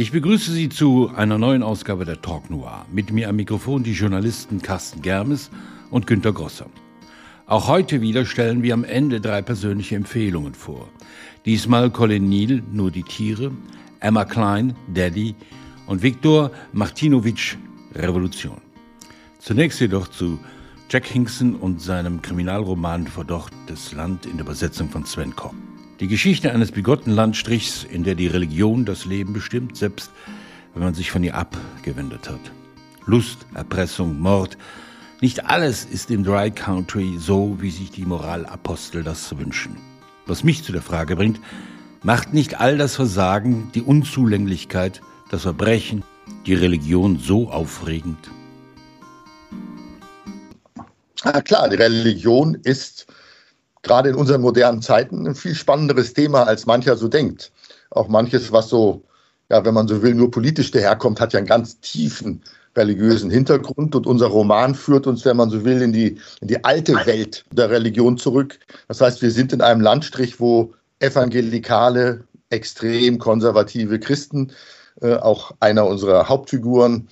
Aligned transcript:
Ich 0.00 0.12
begrüße 0.12 0.50
Sie 0.52 0.70
zu 0.70 1.10
einer 1.14 1.36
neuen 1.36 1.62
Ausgabe 1.62 2.06
der 2.06 2.22
Talk 2.22 2.48
Noir. 2.48 2.86
Mit 2.90 3.12
mir 3.12 3.28
am 3.28 3.36
Mikrofon 3.36 3.82
die 3.82 3.92
Journalisten 3.92 4.62
Carsten 4.62 5.02
Germes 5.02 5.50
und 5.90 6.06
Günter 6.06 6.32
Grosser. 6.32 6.70
Auch 7.44 7.68
heute 7.68 8.00
wieder 8.00 8.24
stellen 8.24 8.62
wir 8.62 8.72
am 8.72 8.84
Ende 8.84 9.20
drei 9.20 9.42
persönliche 9.42 9.96
Empfehlungen 9.96 10.54
vor. 10.54 10.88
Diesmal 11.44 11.90
Colin 11.90 12.30
Neal, 12.30 12.62
Nur 12.72 12.90
die 12.90 13.02
Tiere, 13.02 13.52
Emma 14.00 14.24
Klein, 14.24 14.74
Daddy 14.94 15.34
und 15.86 16.02
Viktor 16.02 16.50
Martinovic, 16.72 17.58
Revolution. 17.94 18.56
Zunächst 19.38 19.80
jedoch 19.80 20.08
zu 20.08 20.38
Jack 20.88 21.08
Hinkson 21.08 21.56
und 21.56 21.82
seinem 21.82 22.22
Kriminalroman 22.22 23.06
Verdorrtes 23.06 23.92
Land 23.92 24.24
in 24.24 24.38
der 24.38 24.46
Übersetzung 24.46 24.88
von 24.88 25.04
Sven 25.04 25.36
Kopp. 25.36 25.54
Die 26.00 26.08
Geschichte 26.08 26.50
eines 26.50 26.72
bigotten 26.72 27.10
Landstrichs, 27.10 27.84
in 27.84 28.04
der 28.04 28.14
die 28.14 28.26
Religion 28.26 28.86
das 28.86 29.04
Leben 29.04 29.34
bestimmt, 29.34 29.76
selbst 29.76 30.10
wenn 30.72 30.82
man 30.82 30.94
sich 30.94 31.10
von 31.10 31.22
ihr 31.22 31.34
abgewendet 31.34 32.30
hat. 32.30 32.40
Lust, 33.04 33.40
Erpressung, 33.54 34.18
Mord, 34.18 34.56
nicht 35.20 35.44
alles 35.44 35.84
ist 35.84 36.10
im 36.10 36.24
Dry 36.24 36.50
Country 36.50 37.18
so, 37.18 37.58
wie 37.60 37.70
sich 37.70 37.90
die 37.90 38.06
Moralapostel 38.06 39.02
das 39.02 39.36
wünschen. 39.36 39.76
Was 40.24 40.42
mich 40.42 40.64
zu 40.64 40.72
der 40.72 40.80
Frage 40.80 41.16
bringt, 41.16 41.38
macht 42.02 42.32
nicht 42.32 42.58
all 42.58 42.78
das 42.78 42.96
Versagen, 42.96 43.70
die 43.74 43.82
Unzulänglichkeit, 43.82 45.02
das 45.30 45.42
Verbrechen, 45.42 46.02
die 46.46 46.54
Religion 46.54 47.18
so 47.18 47.50
aufregend? 47.50 48.30
Na 51.22 51.42
klar, 51.42 51.68
die 51.68 51.76
Religion 51.76 52.54
ist 52.54 53.06
gerade 53.82 54.10
in 54.10 54.14
unseren 54.14 54.40
modernen 54.40 54.82
Zeiten 54.82 55.26
ein 55.26 55.34
viel 55.34 55.54
spannenderes 55.54 56.12
Thema, 56.12 56.44
als 56.44 56.66
mancher 56.66 56.96
so 56.96 57.08
denkt. 57.08 57.52
Auch 57.90 58.08
manches, 58.08 58.52
was 58.52 58.68
so, 58.68 59.02
ja, 59.50 59.64
wenn 59.64 59.74
man 59.74 59.88
so 59.88 60.02
will, 60.02 60.14
nur 60.14 60.30
politisch 60.30 60.70
daherkommt, 60.70 61.20
hat 61.20 61.32
ja 61.32 61.38
einen 61.38 61.46
ganz 61.46 61.80
tiefen 61.80 62.42
religiösen 62.76 63.30
Hintergrund. 63.30 63.94
Und 63.94 64.06
unser 64.06 64.28
Roman 64.28 64.74
führt 64.74 65.06
uns, 65.06 65.24
wenn 65.24 65.36
man 65.36 65.50
so 65.50 65.64
will, 65.64 65.82
in 65.82 65.92
die, 65.92 66.18
in 66.40 66.48
die 66.48 66.62
alte 66.64 66.94
Welt 67.06 67.44
der 67.52 67.70
Religion 67.70 68.18
zurück. 68.18 68.58
Das 68.88 69.00
heißt, 69.00 69.22
wir 69.22 69.30
sind 69.30 69.52
in 69.52 69.60
einem 69.60 69.80
Landstrich, 69.80 70.40
wo 70.40 70.72
evangelikale, 71.00 72.24
extrem 72.50 73.18
konservative 73.18 73.98
Christen, 73.98 74.52
äh, 75.00 75.14
auch 75.14 75.52
einer 75.60 75.86
unserer 75.86 76.28
Hauptfiguren, 76.28 77.08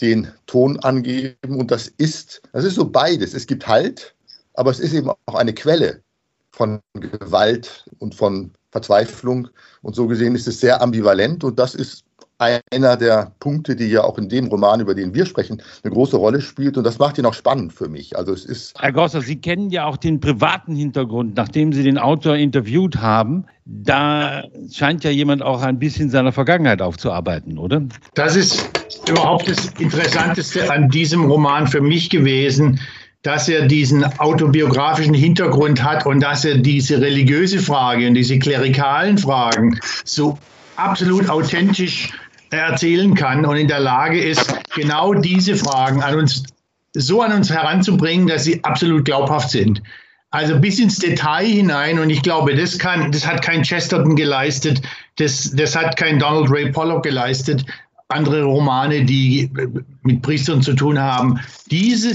den 0.00 0.28
Ton 0.46 0.78
angeben. 0.80 1.58
Und 1.58 1.70
das 1.70 1.88
ist, 1.88 2.42
das 2.52 2.64
ist 2.64 2.74
so 2.74 2.84
beides. 2.84 3.34
Es 3.34 3.46
gibt 3.46 3.66
Halt, 3.66 4.14
aber 4.54 4.70
es 4.70 4.80
ist 4.80 4.92
eben 4.92 5.10
auch 5.10 5.34
eine 5.34 5.52
Quelle 5.52 6.02
von 6.50 6.80
Gewalt 6.94 7.84
und 7.98 8.14
von 8.14 8.52
Verzweiflung. 8.70 9.48
Und 9.82 9.94
so 9.94 10.06
gesehen 10.06 10.34
ist 10.34 10.48
es 10.48 10.60
sehr 10.60 10.80
ambivalent 10.80 11.44
und 11.44 11.58
das 11.58 11.74
ist 11.74 12.04
einer 12.38 12.96
der 12.96 13.32
Punkte, 13.38 13.76
die 13.76 13.86
ja 13.86 14.02
auch 14.02 14.18
in 14.18 14.28
dem 14.28 14.46
Roman, 14.48 14.80
über 14.80 14.94
den 14.94 15.14
wir 15.14 15.24
sprechen, 15.24 15.62
eine 15.82 15.92
große 15.92 16.16
Rolle 16.16 16.40
spielt. 16.40 16.76
Und 16.76 16.84
das 16.84 16.98
macht 16.98 17.16
ihn 17.16 17.26
auch 17.26 17.34
spannend 17.34 17.72
für 17.72 17.88
mich. 17.88 18.16
Also 18.16 18.32
es 18.32 18.44
ist. 18.44 18.74
Herr 18.78 18.92
Gosser, 18.92 19.22
Sie 19.22 19.36
kennen 19.36 19.70
ja 19.70 19.84
auch 19.84 19.96
den 19.96 20.20
privaten 20.20 20.74
Hintergrund, 20.74 21.36
nachdem 21.36 21.72
Sie 21.72 21.82
den 21.82 21.96
Autor 21.96 22.36
interviewt 22.36 22.96
haben. 22.96 23.44
Da 23.64 24.44
scheint 24.70 25.04
ja 25.04 25.10
jemand 25.10 25.42
auch 25.42 25.62
ein 25.62 25.78
bisschen 25.78 26.10
seiner 26.10 26.32
Vergangenheit 26.32 26.82
aufzuarbeiten, 26.82 27.56
oder? 27.56 27.82
Das 28.14 28.36
ist 28.36 28.68
überhaupt 29.08 29.48
das 29.48 29.70
Interessanteste 29.78 30.70
an 30.70 30.88
diesem 30.90 31.24
Roman 31.24 31.66
für 31.66 31.80
mich 31.80 32.10
gewesen 32.10 32.80
dass 33.24 33.48
er 33.48 33.66
diesen 33.66 34.04
autobiografischen 34.18 35.14
Hintergrund 35.14 35.82
hat 35.82 36.06
und 36.06 36.20
dass 36.20 36.44
er 36.44 36.58
diese 36.58 37.00
religiöse 37.00 37.58
Frage 37.58 38.06
und 38.06 38.14
diese 38.14 38.38
klerikalen 38.38 39.18
Fragen 39.18 39.80
so 40.04 40.38
absolut 40.76 41.28
authentisch 41.28 42.12
erzählen 42.50 43.14
kann 43.14 43.46
und 43.46 43.56
in 43.56 43.66
der 43.66 43.80
Lage 43.80 44.22
ist, 44.22 44.54
genau 44.74 45.14
diese 45.14 45.56
Fragen 45.56 46.02
an 46.02 46.16
uns 46.16 46.44
so 46.96 47.22
an 47.22 47.32
uns 47.32 47.50
heranzubringen, 47.50 48.28
dass 48.28 48.44
sie 48.44 48.62
absolut 48.62 49.04
glaubhaft 49.04 49.50
sind. 49.50 49.82
Also 50.30 50.60
bis 50.60 50.78
ins 50.78 50.98
Detail 50.98 51.46
hinein 51.46 51.98
und 51.98 52.10
ich 52.10 52.22
glaube, 52.22 52.54
das 52.54 52.78
kann, 52.78 53.10
das 53.10 53.26
hat 53.26 53.42
kein 53.42 53.62
Chesterton 53.62 54.16
geleistet, 54.16 54.82
das, 55.16 55.50
das 55.56 55.74
hat 55.74 55.96
kein 55.96 56.18
Donald 56.18 56.50
Ray 56.50 56.70
Pollock 56.70 57.02
geleistet, 57.02 57.64
andere 58.08 58.44
Romane, 58.44 59.04
die 59.04 59.50
mit 60.02 60.22
Priestern 60.22 60.62
zu 60.62 60.74
tun 60.74 60.98
haben. 60.98 61.40
Diese 61.70 62.14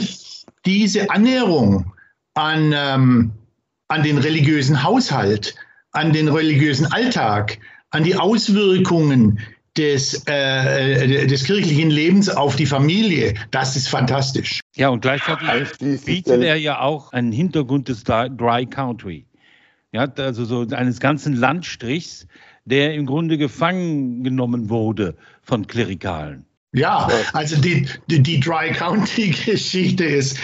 diese 0.69 1.09
Annäherung 1.09 1.91
an, 2.35 2.73
ähm, 2.75 3.31
an 3.87 4.03
den 4.03 4.17
religiösen 4.17 4.83
Haushalt, 4.83 5.55
an 5.91 6.13
den 6.13 6.27
religiösen 6.27 6.85
Alltag, 6.91 7.57
an 7.89 8.03
die 8.03 8.15
Auswirkungen 8.15 9.39
des, 9.77 10.23
äh, 10.27 11.25
des 11.27 11.43
kirchlichen 11.43 11.89
Lebens 11.89 12.29
auf 12.29 12.55
die 12.55 12.65
Familie, 12.65 13.33
das 13.51 13.75
ist 13.75 13.89
fantastisch. 13.89 14.59
Ja, 14.75 14.89
und 14.89 15.01
gleichzeitig 15.01 16.05
bietet 16.05 16.43
er 16.43 16.55
ja 16.55 16.81
auch 16.81 17.13
einen 17.13 17.31
Hintergrund 17.31 17.87
des 17.87 18.03
Dry 18.03 18.65
Country. 18.65 19.25
Ja, 19.91 20.07
also 20.17 20.45
so 20.45 20.67
eines 20.75 20.99
ganzen 20.99 21.35
Landstrichs, 21.35 22.27
der 22.65 22.93
im 22.93 23.07
Grunde 23.07 23.37
gefangen 23.39 24.23
genommen 24.23 24.69
wurde 24.69 25.15
von 25.41 25.65
Klerikalen. 25.65 26.45
Ja, 26.71 27.09
also 27.33 27.59
die, 27.59 27.87
die, 28.07 28.21
die 28.21 28.39
Dry 28.39 28.71
County-Geschichte 28.71 30.03
ist 30.03 30.37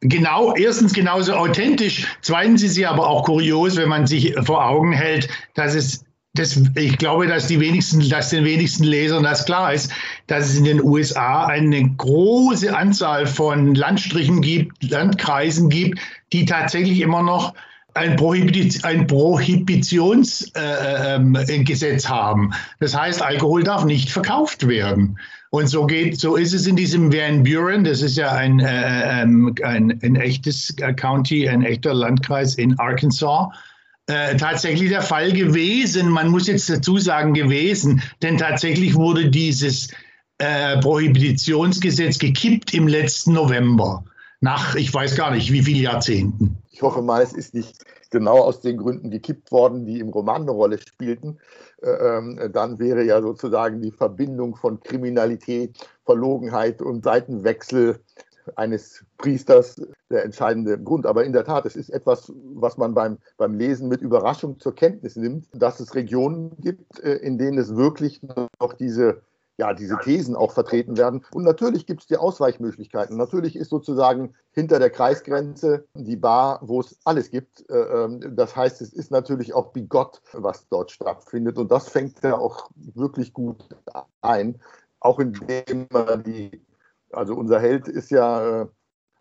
genau, 0.00 0.54
erstens 0.54 0.92
genauso 0.92 1.34
authentisch, 1.34 2.06
zweitens 2.20 2.62
ist 2.62 2.74
sie 2.74 2.86
aber 2.86 3.08
auch 3.08 3.24
kurios, 3.24 3.76
wenn 3.76 3.88
man 3.88 4.06
sich 4.06 4.34
vor 4.44 4.64
Augen 4.64 4.92
hält, 4.92 5.28
dass 5.54 5.74
es 5.74 6.04
das, 6.34 6.58
ich 6.76 6.96
glaube, 6.96 7.26
dass 7.26 7.46
die 7.46 7.60
wenigsten, 7.60 8.08
dass 8.08 8.30
den 8.30 8.44
wenigsten 8.44 8.84
Lesern 8.84 9.22
das 9.22 9.44
klar 9.44 9.74
ist, 9.74 9.92
dass 10.28 10.46
es 10.46 10.56
in 10.56 10.64
den 10.64 10.82
USA 10.82 11.46
eine 11.46 11.90
große 11.96 12.74
Anzahl 12.74 13.26
von 13.26 13.74
Landstrichen 13.74 14.40
gibt, 14.40 14.82
Landkreisen 14.82 15.68
gibt, 15.68 15.98
die 16.32 16.46
tatsächlich 16.46 17.00
immer 17.00 17.22
noch 17.22 17.52
ein, 17.94 18.16
Prohibitions, 18.16 18.84
ein 18.84 19.06
Prohibitionsgesetz 19.06 20.54
äh, 20.54 21.16
ähm, 21.16 22.08
haben. 22.08 22.52
Das 22.80 22.96
heißt, 22.96 23.22
Alkohol 23.22 23.62
darf 23.62 23.84
nicht 23.84 24.10
verkauft 24.10 24.66
werden. 24.66 25.18
Und 25.50 25.66
so 25.66 25.86
geht, 25.86 26.18
so 26.18 26.36
ist 26.36 26.54
es 26.54 26.66
in 26.66 26.76
diesem 26.76 27.12
Van 27.12 27.42
Buren. 27.42 27.84
Das 27.84 28.00
ist 28.00 28.16
ja 28.16 28.32
ein, 28.32 28.58
äh, 28.60 29.22
ähm, 29.22 29.54
ein, 29.62 30.00
ein 30.02 30.16
echtes 30.16 30.74
County, 30.96 31.46
ein 31.48 31.62
echter 31.62 31.92
Landkreis 31.92 32.54
in 32.54 32.78
Arkansas. 32.78 33.48
Äh, 34.06 34.36
tatsächlich 34.36 34.88
der 34.88 35.02
Fall 35.02 35.32
gewesen. 35.32 36.08
Man 36.08 36.28
muss 36.28 36.46
jetzt 36.46 36.68
dazu 36.68 36.98
sagen 36.98 37.34
gewesen, 37.34 38.02
denn 38.22 38.38
tatsächlich 38.38 38.94
wurde 38.94 39.30
dieses 39.30 39.90
äh, 40.38 40.78
Prohibitionsgesetz 40.78 42.18
gekippt 42.18 42.74
im 42.74 42.88
letzten 42.88 43.34
November. 43.34 44.04
Nach, 44.44 44.74
ich 44.74 44.92
weiß 44.92 45.14
gar 45.14 45.30
nicht, 45.30 45.52
wie 45.52 45.62
vielen 45.62 45.82
Jahrzehnten. 45.82 46.56
Ich 46.72 46.82
hoffe 46.82 47.00
mal, 47.00 47.22
es 47.22 47.32
ist 47.32 47.54
nicht 47.54 47.84
genau 48.10 48.40
aus 48.40 48.60
den 48.60 48.76
Gründen 48.76 49.08
gekippt 49.08 49.52
worden, 49.52 49.86
die 49.86 50.00
im 50.00 50.08
Roman 50.08 50.42
eine 50.42 50.50
Rolle 50.50 50.78
spielten, 50.78 51.38
äh, 51.80 51.90
ähm, 51.90 52.50
dann 52.52 52.80
wäre 52.80 53.04
ja 53.04 53.22
sozusagen 53.22 53.80
die 53.80 53.92
Verbindung 53.92 54.56
von 54.56 54.80
Kriminalität, 54.80 55.78
Verlogenheit 56.04 56.82
und 56.82 57.04
Seitenwechsel 57.04 58.00
eines 58.56 59.04
Priesters 59.16 59.80
der 60.10 60.24
entscheidende 60.24 60.76
Grund. 60.76 61.06
Aber 61.06 61.24
in 61.24 61.32
der 61.32 61.44
Tat, 61.44 61.64
es 61.64 61.76
ist 61.76 61.90
etwas, 61.90 62.32
was 62.54 62.76
man 62.76 62.94
beim, 62.94 63.18
beim 63.36 63.54
Lesen 63.54 63.88
mit 63.88 64.00
Überraschung 64.00 64.58
zur 64.58 64.74
Kenntnis 64.74 65.14
nimmt, 65.14 65.46
dass 65.54 65.78
es 65.78 65.94
Regionen 65.94 66.56
gibt, 66.58 66.98
äh, 66.98 67.14
in 67.14 67.38
denen 67.38 67.58
es 67.58 67.76
wirklich 67.76 68.20
noch 68.24 68.72
diese 68.72 69.22
ja, 69.58 69.74
diese 69.74 69.98
Thesen 69.98 70.34
auch 70.34 70.52
vertreten 70.52 70.96
werden. 70.96 71.24
Und 71.32 71.44
natürlich 71.44 71.86
gibt 71.86 72.02
es 72.02 72.06
die 72.06 72.16
Ausweichmöglichkeiten. 72.16 73.16
Natürlich 73.16 73.56
ist 73.56 73.70
sozusagen 73.70 74.34
hinter 74.52 74.78
der 74.78 74.90
Kreisgrenze 74.90 75.86
die 75.94 76.16
Bar, 76.16 76.60
wo 76.62 76.80
es 76.80 76.98
alles 77.04 77.30
gibt. 77.30 77.68
Äh, 77.70 77.74
ähm, 77.74 78.34
das 78.34 78.56
heißt, 78.56 78.80
es 78.80 78.92
ist 78.92 79.10
natürlich 79.10 79.52
auch 79.54 79.72
bigott, 79.72 80.22
was 80.32 80.68
dort 80.68 80.90
stattfindet. 80.90 81.58
Und 81.58 81.70
das 81.70 81.88
fängt 81.88 82.22
ja 82.22 82.36
auch 82.36 82.70
wirklich 82.74 83.32
gut 83.32 83.68
ein. 84.22 84.60
Auch 85.00 85.18
indem 85.18 85.86
man 85.90 86.22
die, 86.22 86.64
also 87.12 87.34
unser 87.34 87.60
Held 87.60 87.88
ist 87.88 88.10
ja 88.10 88.62
äh, 88.62 88.66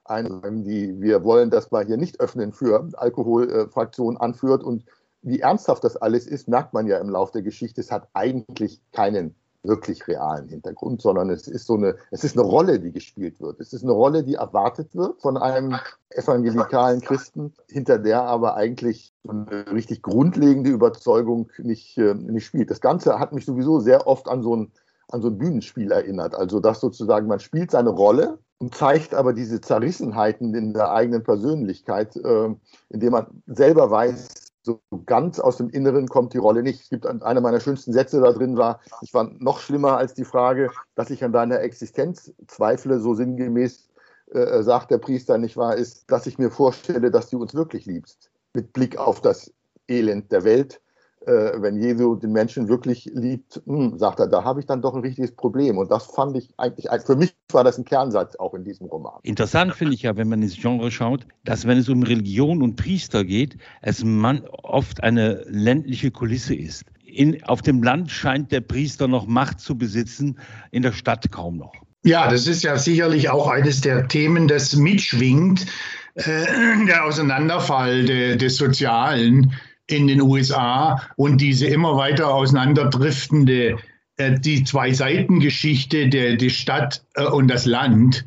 ein, 0.06 0.64
die 0.64 1.00
wir 1.02 1.24
wollen 1.24 1.50
das 1.50 1.72
mal 1.72 1.86
hier 1.86 1.98
nicht 1.98 2.20
öffnen 2.20 2.54
für 2.54 2.90
Alkoholfraktionen 2.94 4.20
anführt. 4.20 4.64
Und 4.64 4.86
wie 5.22 5.42
ernsthaft 5.42 5.84
das 5.84 5.98
alles 5.98 6.26
ist, 6.26 6.48
merkt 6.48 6.74
man 6.74 6.88
ja 6.88 7.00
im 7.00 7.10
Laufe 7.10 7.34
der 7.34 7.44
Geschichte. 7.44 7.82
Es 7.82 7.92
hat 7.92 8.08
eigentlich 8.14 8.82
keinen 8.92 9.36
wirklich 9.64 10.08
realen 10.08 10.48
Hintergrund, 10.48 11.02
sondern 11.02 11.30
es 11.30 11.48
ist 11.48 11.68
so 11.68 11.76
eine, 11.76 11.96
es 12.10 12.24
ist 12.24 12.38
eine 12.38 12.46
Rolle, 12.46 12.80
die 12.80 12.92
gespielt 12.92 13.40
wird. 13.40 13.60
Es 13.60 13.74
ist 13.74 13.84
eine 13.84 13.92
Rolle, 13.92 14.24
die 14.24 14.36
erwartet 14.36 14.96
wird 14.96 15.22
von 15.22 15.38
einem 15.38 15.76
evangelikalen 16.10 17.02
Christen, 17.02 17.54
hinter 17.70 18.00
der 18.00 18.24
aber 18.24 18.56
eigentlich 18.56 19.14
eine 19.28 19.66
richtig 19.72 20.02
grundlegende 20.02 20.72
Überzeugung 20.72 21.50
nicht, 21.58 21.98
äh, 21.98 22.14
nicht 22.16 22.46
spielt. 22.46 22.72
Das 22.72 22.82
Ganze 22.82 23.20
hat 23.20 23.34
mich 23.34 23.46
sowieso 23.46 23.80
sehr 23.80 24.08
oft 24.08 24.28
an 24.28 24.42
so 24.42 24.56
ein, 24.56 24.72
an 25.10 25.22
so 25.22 25.28
ein 25.28 25.38
Bühnenspiel 25.38 25.92
erinnert. 25.92 26.36
Also, 26.36 26.60
dass 26.60 26.80
sozusagen 26.80 27.28
man 27.28 27.40
spielt 27.40 27.72
seine 27.72 27.90
Rolle 27.90 28.40
und 28.58 28.74
zeigt 28.76 29.14
aber 29.14 29.34
diese 29.34 29.62
Zerrissenheiten 29.62 30.54
in 30.56 30.74
der 30.74 30.92
eigenen 30.92 31.24
Persönlichkeit, 31.24 32.16
äh, 32.16 32.50
indem 32.90 33.12
man 33.12 33.28
selber 33.48 33.92
weiß, 33.92 34.28
so 34.64 34.82
ganz 35.06 35.40
aus 35.40 35.58
dem 35.58 35.70
Inneren 35.70 36.08
kommt 36.08 36.34
die 36.34 36.38
Rolle 36.38 36.64
nicht. 36.64 36.82
Es 36.82 36.90
gibt 36.90 37.06
einer 37.06 37.42
meiner 37.42 37.60
schönsten 37.60 37.94
Sätze 37.94 38.22
da 38.22 38.32
drin 38.32 38.58
war, 38.58 38.80
ich 39.02 39.14
war 39.14 39.32
noch 39.40 39.60
schlimmer 39.60 39.98
als 39.98 40.14
die 40.14 40.26
Frage, 40.26 40.72
dass 40.96 41.10
ich 41.10 41.24
an 41.24 41.34
deiner 41.34 41.60
Existenz 41.62 42.34
zweifle, 42.48 43.00
so 43.00 43.14
sinngemäß 43.14 43.90
äh, 44.32 44.62
sagt 44.64 44.92
der 44.92 44.98
Priester 44.98 45.38
nicht 45.38 45.58
wahr, 45.58 45.76
ist, 45.76 46.10
dass 46.12 46.28
ich 46.28 46.38
mir 46.38 46.52
vorstelle, 46.52 47.12
dass 47.12 47.30
du 47.30 47.42
uns 47.42 47.54
wirklich 47.54 47.86
liebst. 47.86 48.32
Mit 48.54 48.74
Blick 48.74 48.98
auf 48.98 49.22
das 49.22 49.52
Elend 49.88 50.32
der 50.32 50.44
Welt 50.44 50.82
äh, 51.26 51.62
wenn 51.62 51.78
Jesu 51.80 52.16
den 52.16 52.32
Menschen 52.32 52.68
wirklich 52.68 53.10
liebt, 53.14 53.62
mh, 53.66 53.92
hm, 53.92 53.98
sagt 53.98 54.20
er, 54.20 54.28
da 54.28 54.44
habe 54.44 54.60
ich 54.60 54.66
dann 54.66 54.82
doch 54.82 54.96
ein 54.96 55.02
richtiges 55.02 55.32
Problem. 55.36 55.78
Und 55.78 55.92
das 55.92 56.06
fand 56.08 56.36
ich 56.36 56.50
eigentlich, 56.58 56.88
für 57.06 57.16
mich 57.16 57.36
war 57.52 57.64
das 57.64 57.78
ein 57.78 57.86
Kernsatz 57.86 58.36
auch 58.36 58.54
in 58.54 58.64
diesem 58.64 58.88
Roman. 58.88 59.20
Interessant 59.24 59.76
finde 59.76 59.94
ich 59.94 60.02
ja, 60.02 60.16
wenn 60.18 60.30
man 60.30 60.42
ins 60.42 60.56
Genre 60.56 60.90
schaut, 60.90 61.28
dass 61.44 61.68
wenn 61.68 61.78
es 61.78 61.90
um 61.90 62.04
Religion 62.04 62.62
und 62.64 62.76
Priester 62.76 63.24
geht, 63.24 63.58
es 63.82 64.04
man 64.04 64.42
oft 64.64 65.04
eine 65.04 65.44
ländliche 65.48 66.12
Kulisse 66.12 66.56
ist. 66.56 66.86
In, 67.06 67.44
auf 67.44 67.62
dem 67.62 67.84
Land 67.84 68.10
scheint 68.10 68.52
der 68.52 68.62
Priester 68.62 69.08
noch 69.08 69.28
Macht 69.28 69.60
zu 69.60 69.78
besitzen, 69.78 70.40
in 70.72 70.82
der 70.82 70.94
Stadt 70.94 71.32
kaum 71.32 71.58
noch. 71.58 71.74
Ja, 72.04 72.32
das 72.32 72.48
ist 72.48 72.64
ja 72.64 72.78
sicherlich 72.78 73.30
auch 73.30 73.48
eines 73.48 73.82
der 73.82 74.08
Themen, 74.08 74.48
das 74.48 74.76
mitschwingt, 74.76 75.68
äh, 76.16 76.86
der 76.88 77.06
Auseinanderfall 77.06 78.06
de, 78.06 78.38
des 78.38 78.58
Sozialen 78.58 79.54
in 79.92 80.08
den 80.08 80.22
USA 80.22 81.02
und 81.16 81.42
diese 81.42 81.68
immer 81.68 81.98
weiter 81.98 82.34
auseinanderdriftende, 82.34 83.78
äh, 84.18 84.40
die 84.40 84.64
Zwei-Seiten-Geschichte 84.64 86.10
der 86.10 86.36
die 86.36 86.50
Stadt 86.50 87.04
äh, 87.16 87.24
und 87.24 87.48
das 87.48 87.66
Land, 87.66 88.26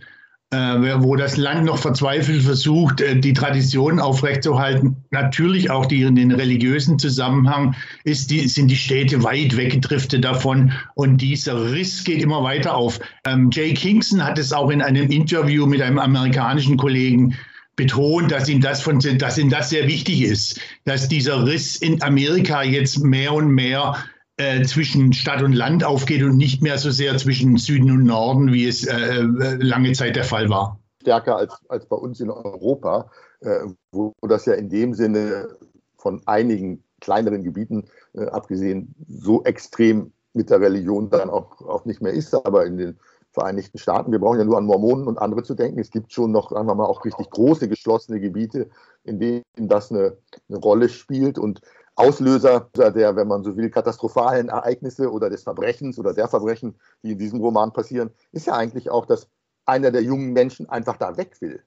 äh, 0.54 0.96
wo 1.00 1.16
das 1.16 1.36
Land 1.36 1.64
noch 1.64 1.78
verzweifelt 1.78 2.42
versucht, 2.42 3.00
äh, 3.00 3.16
die 3.18 3.32
Tradition 3.32 3.98
aufrechtzuerhalten. 3.98 4.96
Natürlich 5.10 5.70
auch 5.70 5.86
die, 5.86 6.02
in 6.02 6.14
den 6.14 6.30
religiösen 6.30 6.98
Zusammenhang 6.98 7.74
ist 8.04 8.30
die, 8.30 8.46
sind 8.46 8.68
die 8.68 8.76
Städte 8.76 9.22
weit 9.24 9.56
weggedriftet 9.56 10.24
davon 10.24 10.72
und 10.94 11.20
dieser 11.20 11.72
Riss 11.72 12.04
geht 12.04 12.22
immer 12.22 12.42
weiter 12.42 12.76
auf. 12.76 13.00
Ähm, 13.26 13.50
Jay 13.52 13.74
Kingston 13.74 14.24
hat 14.24 14.38
es 14.38 14.52
auch 14.52 14.70
in 14.70 14.82
einem 14.82 15.10
Interview 15.10 15.66
mit 15.66 15.82
einem 15.82 15.98
amerikanischen 15.98 16.76
Kollegen 16.76 17.34
betont, 17.76 18.30
dass 18.30 18.48
ihm 18.48 18.60
das 18.60 18.80
von, 18.82 19.00
dass 19.18 19.38
ihm 19.38 19.50
das 19.50 19.70
sehr 19.70 19.86
wichtig 19.86 20.22
ist, 20.22 20.60
dass 20.84 21.08
dieser 21.08 21.46
Riss 21.46 21.76
in 21.76 22.02
Amerika 22.02 22.62
jetzt 22.62 23.02
mehr 23.02 23.32
und 23.32 23.48
mehr 23.48 23.96
äh, 24.36 24.62
zwischen 24.62 25.12
Stadt 25.12 25.42
und 25.42 25.52
Land 25.52 25.84
aufgeht 25.84 26.22
und 26.22 26.36
nicht 26.36 26.62
mehr 26.62 26.78
so 26.78 26.90
sehr 26.90 27.16
zwischen 27.18 27.56
Süden 27.56 27.90
und 27.90 28.04
Norden, 28.04 28.52
wie 28.52 28.66
es 28.66 28.86
äh, 28.86 28.94
äh 28.94 29.56
lange 29.60 29.92
Zeit 29.92 30.16
der 30.16 30.24
Fall 30.24 30.48
war. 30.48 30.80
Stärker 31.02 31.36
als, 31.36 31.54
als 31.68 31.86
bei 31.86 31.96
uns 31.96 32.20
in 32.20 32.30
Europa, 32.30 33.10
äh, 33.40 33.66
wo 33.92 34.14
das 34.22 34.46
ja 34.46 34.54
in 34.54 34.68
dem 34.68 34.94
Sinne 34.94 35.48
von 35.96 36.22
einigen 36.26 36.82
kleineren 37.00 37.44
Gebieten 37.44 37.84
äh, 38.14 38.24
abgesehen 38.26 38.94
so 39.06 39.44
extrem 39.44 40.12
mit 40.32 40.50
der 40.50 40.60
Religion 40.60 41.10
dann 41.10 41.30
auch, 41.30 41.60
auch 41.60 41.84
nicht 41.84 42.02
mehr 42.02 42.12
ist, 42.12 42.34
aber 42.34 42.66
in 42.66 42.76
den 42.76 42.98
Vereinigten 43.34 43.78
Staaten. 43.78 44.12
Wir 44.12 44.20
brauchen 44.20 44.38
ja 44.38 44.44
nur 44.44 44.56
an 44.56 44.64
Mormonen 44.64 45.08
und 45.08 45.18
andere 45.18 45.42
zu 45.42 45.54
denken. 45.54 45.80
Es 45.80 45.90
gibt 45.90 46.12
schon 46.12 46.30
noch, 46.30 46.52
sagen 46.52 46.68
wir 46.68 46.74
mal, 46.76 46.86
auch 46.86 47.04
richtig 47.04 47.30
große 47.30 47.68
geschlossene 47.68 48.20
Gebiete, 48.20 48.70
in 49.02 49.18
denen 49.18 49.42
das 49.56 49.90
eine, 49.90 50.16
eine 50.48 50.58
Rolle 50.58 50.88
spielt. 50.88 51.36
Und 51.36 51.60
Auslöser 51.96 52.70
der, 52.76 53.16
wenn 53.16 53.28
man 53.28 53.42
so 53.42 53.56
will, 53.56 53.70
katastrophalen 53.70 54.48
Ereignisse 54.48 55.10
oder 55.10 55.30
des 55.30 55.42
Verbrechens 55.42 55.98
oder 55.98 56.14
der 56.14 56.28
Verbrechen, 56.28 56.76
die 57.02 57.12
in 57.12 57.18
diesem 57.18 57.40
Roman 57.40 57.72
passieren, 57.72 58.10
ist 58.30 58.46
ja 58.46 58.54
eigentlich 58.54 58.90
auch, 58.90 59.04
dass 59.04 59.28
einer 59.66 59.90
der 59.90 60.02
jungen 60.02 60.32
Menschen 60.32 60.68
einfach 60.68 60.96
da 60.96 61.16
weg 61.16 61.40
will. 61.40 61.60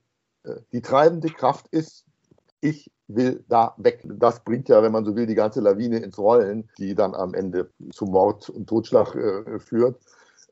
Äh, 0.44 0.56
die 0.72 0.82
treibende 0.82 1.30
Kraft 1.30 1.68
ist, 1.72 2.06
ich 2.62 2.90
will 3.08 3.44
da 3.50 3.74
weg. 3.78 4.04
Das 4.06 4.44
bringt 4.44 4.70
ja, 4.70 4.82
wenn 4.84 4.92
man 4.92 5.06
so 5.06 5.16
will, 5.16 5.26
die 5.26 5.36
ganze 5.36 5.62
Lawine 5.62 6.00
ins 6.00 6.18
Rollen, 6.18 6.70
die 6.78 6.96
dann 6.96 7.14
am 7.14 7.34
Ende 7.34 7.70
zu 7.92 8.06
Mord 8.06 8.50
und 8.50 8.68
Totschlag 8.68 9.16
äh, 9.16 9.60
führt. 9.60 10.00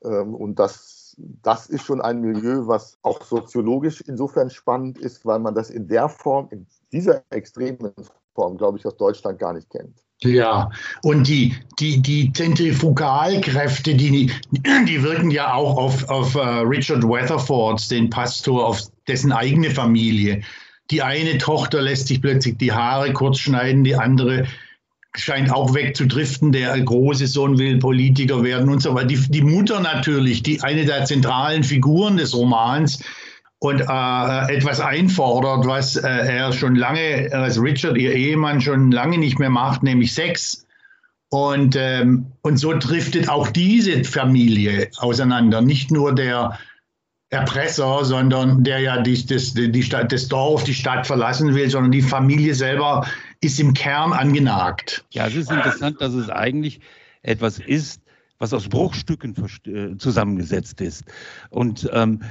Ähm, 0.02 0.34
und 0.34 0.58
das 0.58 0.95
das 1.16 1.66
ist 1.66 1.84
schon 1.84 2.00
ein 2.00 2.20
Milieu, 2.20 2.66
was 2.66 2.98
auch 3.02 3.22
soziologisch 3.22 4.02
insofern 4.02 4.50
spannend 4.50 4.98
ist, 4.98 5.24
weil 5.24 5.38
man 5.38 5.54
das 5.54 5.70
in 5.70 5.88
der 5.88 6.08
Form, 6.08 6.48
in 6.50 6.66
dieser 6.92 7.22
extremen 7.30 7.92
Form, 8.34 8.58
glaube 8.58 8.78
ich, 8.78 8.86
aus 8.86 8.96
Deutschland 8.96 9.38
gar 9.38 9.54
nicht 9.54 9.70
kennt. 9.70 10.02
Ja, 10.22 10.70
und 11.02 11.28
die, 11.28 11.54
die, 11.78 12.00
die 12.00 12.32
Zentrifugalkräfte, 12.32 13.94
die, 13.94 14.30
die 14.50 15.02
wirken 15.02 15.30
ja 15.30 15.52
auch 15.52 15.76
auf, 15.76 16.08
auf 16.08 16.34
uh, 16.34 16.62
Richard 16.62 17.02
Weatherford, 17.02 17.90
den 17.90 18.08
Pastor, 18.08 18.66
auf 18.66 18.80
dessen 19.06 19.32
eigene 19.32 19.70
Familie. 19.70 20.42
Die 20.90 21.02
eine 21.02 21.36
Tochter 21.36 21.82
lässt 21.82 22.08
sich 22.08 22.22
plötzlich 22.22 22.56
die 22.56 22.72
Haare 22.72 23.12
kurz 23.12 23.38
schneiden, 23.38 23.84
die 23.84 23.96
andere 23.96 24.46
scheint 25.16 25.52
auch 25.52 25.74
wegzudriften. 25.74 26.52
Der 26.52 26.80
große 26.80 27.26
Sohn 27.26 27.58
will 27.58 27.78
Politiker 27.78 28.42
werden 28.42 28.68
und 28.68 28.82
so 28.82 28.94
weiter. 28.94 29.06
Die, 29.06 29.20
die 29.28 29.42
Mutter 29.42 29.80
natürlich, 29.80 30.42
die 30.42 30.60
eine 30.62 30.84
der 30.84 31.04
zentralen 31.04 31.64
Figuren 31.64 32.16
des 32.16 32.34
Romans 32.34 33.02
und 33.58 33.80
äh, 33.80 34.54
etwas 34.54 34.80
einfordert, 34.80 35.66
was 35.66 35.96
äh, 35.96 36.08
er 36.08 36.52
schon 36.52 36.74
lange, 36.74 37.30
als 37.32 37.60
Richard, 37.60 37.96
ihr 37.96 38.12
Ehemann, 38.12 38.60
schon 38.60 38.92
lange 38.92 39.18
nicht 39.18 39.38
mehr 39.38 39.50
macht, 39.50 39.82
nämlich 39.82 40.12
Sex. 40.12 40.66
Und, 41.30 41.74
ähm, 41.76 42.26
und 42.42 42.58
so 42.58 42.72
driftet 42.78 43.28
auch 43.28 43.48
diese 43.48 44.04
Familie 44.04 44.88
auseinander. 44.98 45.60
Nicht 45.60 45.90
nur 45.90 46.14
der 46.14 46.58
Erpresser, 47.30 48.04
sondern 48.04 48.62
der 48.62 48.78
ja 48.78 49.02
die, 49.02 49.26
das, 49.26 49.52
die 49.54 49.82
Stadt, 49.82 50.12
das 50.12 50.28
Dorf, 50.28 50.62
die 50.62 50.74
Stadt 50.74 51.06
verlassen 51.06 51.54
will, 51.54 51.68
sondern 51.68 51.90
die 51.90 52.02
Familie 52.02 52.54
selber 52.54 53.06
ist 53.40 53.60
im 53.60 53.74
Kern 53.74 54.12
angenagt. 54.12 55.04
Ja, 55.10 55.26
es 55.26 55.34
ist 55.34 55.50
interessant, 55.50 56.00
dass 56.00 56.14
es 56.14 56.30
eigentlich 56.30 56.80
etwas 57.22 57.58
ist, 57.58 58.02
was 58.38 58.52
aus 58.52 58.68
Bruchstücken 58.68 59.34
äh, 59.66 59.96
zusammengesetzt 59.96 60.80
ist. 60.80 61.04
Und 61.50 61.88
ähm, 61.92 62.22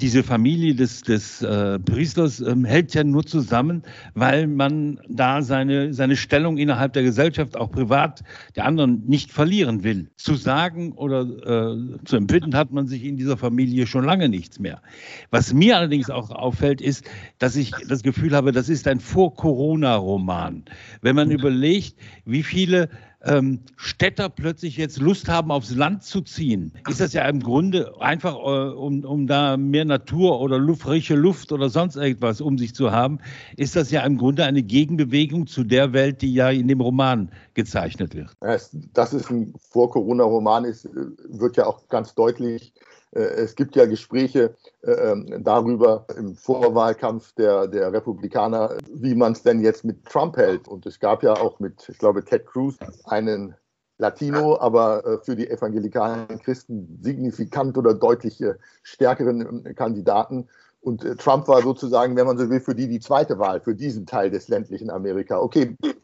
diese 0.00 0.22
Familie 0.22 0.74
des, 0.74 1.02
des 1.02 1.42
äh, 1.42 1.78
Priesters 1.78 2.40
ähm, 2.40 2.64
hält 2.64 2.94
ja 2.94 3.04
nur 3.04 3.24
zusammen, 3.24 3.82
weil 4.14 4.46
man 4.46 5.00
da 5.08 5.42
seine, 5.42 5.94
seine 5.94 6.16
Stellung 6.16 6.58
innerhalb 6.58 6.92
der 6.92 7.02
Gesellschaft, 7.02 7.56
auch 7.56 7.70
privat, 7.70 8.22
der 8.56 8.64
anderen 8.64 9.02
nicht 9.06 9.30
verlieren 9.30 9.84
will. 9.84 10.10
Zu 10.16 10.34
sagen 10.34 10.92
oder 10.92 11.22
äh, 11.22 12.04
zu 12.04 12.16
empfinden 12.16 12.56
hat 12.56 12.72
man 12.72 12.86
sich 12.86 13.04
in 13.04 13.16
dieser 13.16 13.36
Familie 13.36 13.86
schon 13.86 14.04
lange 14.04 14.28
nichts 14.28 14.58
mehr. 14.58 14.82
Was 15.30 15.52
mir 15.52 15.76
allerdings 15.76 16.10
auch 16.10 16.30
auffällt, 16.30 16.80
ist, 16.80 17.04
dass 17.38 17.56
ich 17.56 17.70
das 17.88 18.02
Gefühl 18.02 18.34
habe, 18.34 18.52
das 18.52 18.68
ist 18.68 18.88
ein 18.88 19.00
Vor-Corona-Roman. 19.00 20.64
Wenn 21.02 21.16
man 21.16 21.30
überlegt, 21.30 21.96
wie 22.24 22.42
viele 22.42 22.88
ähm, 23.24 23.60
Städter 23.76 24.28
plötzlich 24.28 24.76
jetzt 24.76 25.00
Lust 25.00 25.28
haben, 25.28 25.50
aufs 25.50 25.74
Land 25.74 26.02
zu 26.02 26.20
ziehen, 26.20 26.72
ist 26.88 27.00
das 27.00 27.12
ja 27.12 27.26
im 27.28 27.40
Grunde 27.40 27.92
einfach, 28.00 28.34
äh, 28.34 28.74
um, 28.74 29.04
um 29.04 29.26
da 29.26 29.56
mehr 29.56 29.84
Natur 29.84 30.40
oder 30.40 30.58
Luft, 30.58 30.82
frische 30.82 31.14
Luft 31.14 31.52
oder 31.52 31.70
sonst 31.70 31.96
irgendwas 31.96 32.40
um 32.40 32.58
sich 32.58 32.74
zu 32.74 32.92
haben, 32.92 33.18
ist 33.56 33.76
das 33.76 33.90
ja 33.90 34.04
im 34.04 34.18
Grunde 34.18 34.44
eine 34.44 34.62
Gegenbewegung 34.62 35.46
zu 35.46 35.64
der 35.64 35.92
Welt, 35.92 36.22
die 36.22 36.34
ja 36.34 36.50
in 36.50 36.68
dem 36.68 36.80
Roman 36.80 37.30
gezeichnet 37.54 38.14
wird. 38.14 38.30
Das 38.40 39.12
ist 39.12 39.30
ein 39.30 39.54
Vor-Corona-Roman, 39.70 40.64
ist, 40.64 40.88
wird 40.92 41.56
ja 41.56 41.66
auch 41.66 41.88
ganz 41.88 42.14
deutlich 42.14 42.74
äh, 43.14 43.20
es 43.20 43.54
gibt 43.54 43.76
ja 43.76 43.86
Gespräche 43.86 44.54
äh, 44.82 44.90
ähm, 44.90 45.42
darüber 45.42 46.06
im 46.16 46.34
Vorwahlkampf 46.34 47.32
der, 47.34 47.68
der 47.68 47.92
Republikaner, 47.92 48.76
wie 48.92 49.14
man 49.14 49.32
es 49.32 49.42
denn 49.42 49.60
jetzt 49.60 49.84
mit 49.84 50.04
Trump 50.04 50.36
hält. 50.36 50.68
Und 50.68 50.86
es 50.86 50.98
gab 50.98 51.22
ja 51.22 51.34
auch 51.34 51.60
mit, 51.60 51.88
ich 51.88 51.98
glaube, 51.98 52.24
Ted 52.24 52.46
Cruz 52.46 52.76
einen 53.04 53.54
Latino, 53.98 54.58
aber 54.58 55.06
äh, 55.06 55.18
für 55.22 55.36
die 55.36 55.48
evangelikalen 55.48 56.40
Christen 56.40 56.98
signifikant 57.00 57.78
oder 57.78 57.94
deutlich 57.94 58.42
stärkeren 58.82 59.74
Kandidaten. 59.74 60.48
Und 60.80 61.00
Trump 61.18 61.48
war 61.48 61.62
sozusagen, 61.62 62.14
wenn 62.14 62.26
man 62.26 62.36
so 62.36 62.50
will, 62.50 62.60
für 62.60 62.74
die 62.74 62.88
die 62.88 63.00
zweite 63.00 63.38
Wahl, 63.38 63.60
für 63.60 63.74
diesen 63.74 64.04
Teil 64.04 64.30
des 64.30 64.48
ländlichen 64.48 64.90
Amerika. 64.90 65.38
Okay, 65.38 65.76
äh, 65.82 65.94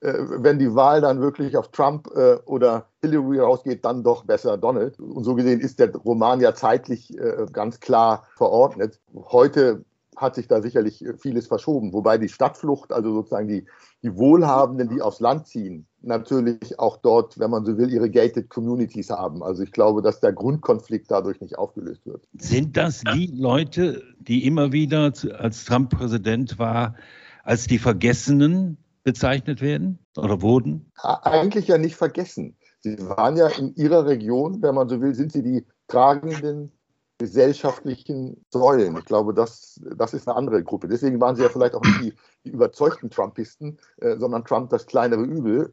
wenn 0.00 0.58
die 0.58 0.74
Wahl 0.74 1.00
dann 1.00 1.20
wirklich 1.20 1.56
auf 1.56 1.68
Trump 1.70 2.08
äh, 2.14 2.36
oder 2.46 2.86
Hillary 3.00 3.40
rausgeht, 3.40 3.84
dann 3.84 4.04
doch 4.04 4.24
besser 4.24 4.56
Donald. 4.56 4.98
Und 5.00 5.24
so 5.24 5.34
gesehen 5.34 5.60
ist 5.60 5.78
der 5.78 5.94
Roman 5.94 6.40
ja 6.40 6.54
zeitlich 6.54 7.16
äh, 7.18 7.46
ganz 7.52 7.80
klar 7.80 8.26
verordnet. 8.36 9.00
Heute 9.14 9.84
hat 10.16 10.34
sich 10.34 10.48
da 10.48 10.60
sicherlich 10.60 11.04
vieles 11.18 11.46
verschoben, 11.46 11.92
wobei 11.92 12.18
die 12.18 12.28
Stadtflucht, 12.28 12.92
also 12.92 13.12
sozusagen 13.12 13.46
die, 13.46 13.66
die 14.02 14.16
Wohlhabenden, 14.16 14.88
die 14.88 15.00
aufs 15.00 15.20
Land 15.20 15.46
ziehen, 15.46 15.86
natürlich 16.02 16.78
auch 16.78 16.96
dort, 16.96 17.38
wenn 17.38 17.50
man 17.50 17.64
so 17.64 17.78
will, 17.78 17.90
ihre 17.90 18.10
gated 18.10 18.50
Communities 18.50 19.10
haben. 19.10 19.42
Also 19.44 19.62
ich 19.62 19.70
glaube, 19.70 20.02
dass 20.02 20.20
der 20.20 20.32
Grundkonflikt 20.32 21.10
dadurch 21.10 21.40
nicht 21.40 21.56
aufgelöst 21.56 22.04
wird. 22.04 22.26
Sind 22.36 22.76
das 22.76 23.02
die 23.14 23.26
Leute, 23.26 24.02
die 24.18 24.44
immer 24.44 24.72
wieder, 24.72 25.12
als 25.38 25.64
Trump 25.64 25.90
Präsident 25.90 26.58
war, 26.58 26.96
als 27.44 27.66
die 27.66 27.78
Vergessenen 27.78 28.76
bezeichnet 29.08 29.62
werden 29.62 29.98
oder 30.18 30.42
wurden? 30.42 30.92
Eigentlich 31.02 31.66
ja 31.66 31.78
nicht 31.78 31.96
vergessen. 31.96 32.56
Sie 32.80 32.98
waren 33.08 33.38
ja 33.38 33.48
in 33.48 33.74
ihrer 33.74 34.04
Region, 34.04 34.60
wenn 34.60 34.74
man 34.74 34.88
so 34.88 35.00
will, 35.00 35.14
sind 35.14 35.32
sie 35.32 35.42
die 35.42 35.66
tragenden 35.88 36.70
gesellschaftlichen 37.16 38.44
Säulen. 38.50 38.98
Ich 38.98 39.06
glaube, 39.06 39.32
das, 39.32 39.80
das 39.96 40.12
ist 40.12 40.28
eine 40.28 40.36
andere 40.36 40.62
Gruppe. 40.62 40.88
Deswegen 40.88 41.18
waren 41.22 41.36
sie 41.36 41.42
ja 41.42 41.48
vielleicht 41.48 41.74
auch 41.74 41.82
nicht 41.82 42.00
die, 42.02 42.14
die 42.44 42.50
überzeugten 42.50 43.08
Trumpisten, 43.08 43.78
äh, 43.96 44.18
sondern 44.18 44.44
Trump 44.44 44.68
das 44.68 44.86
kleinere 44.86 45.22
Übel. 45.22 45.72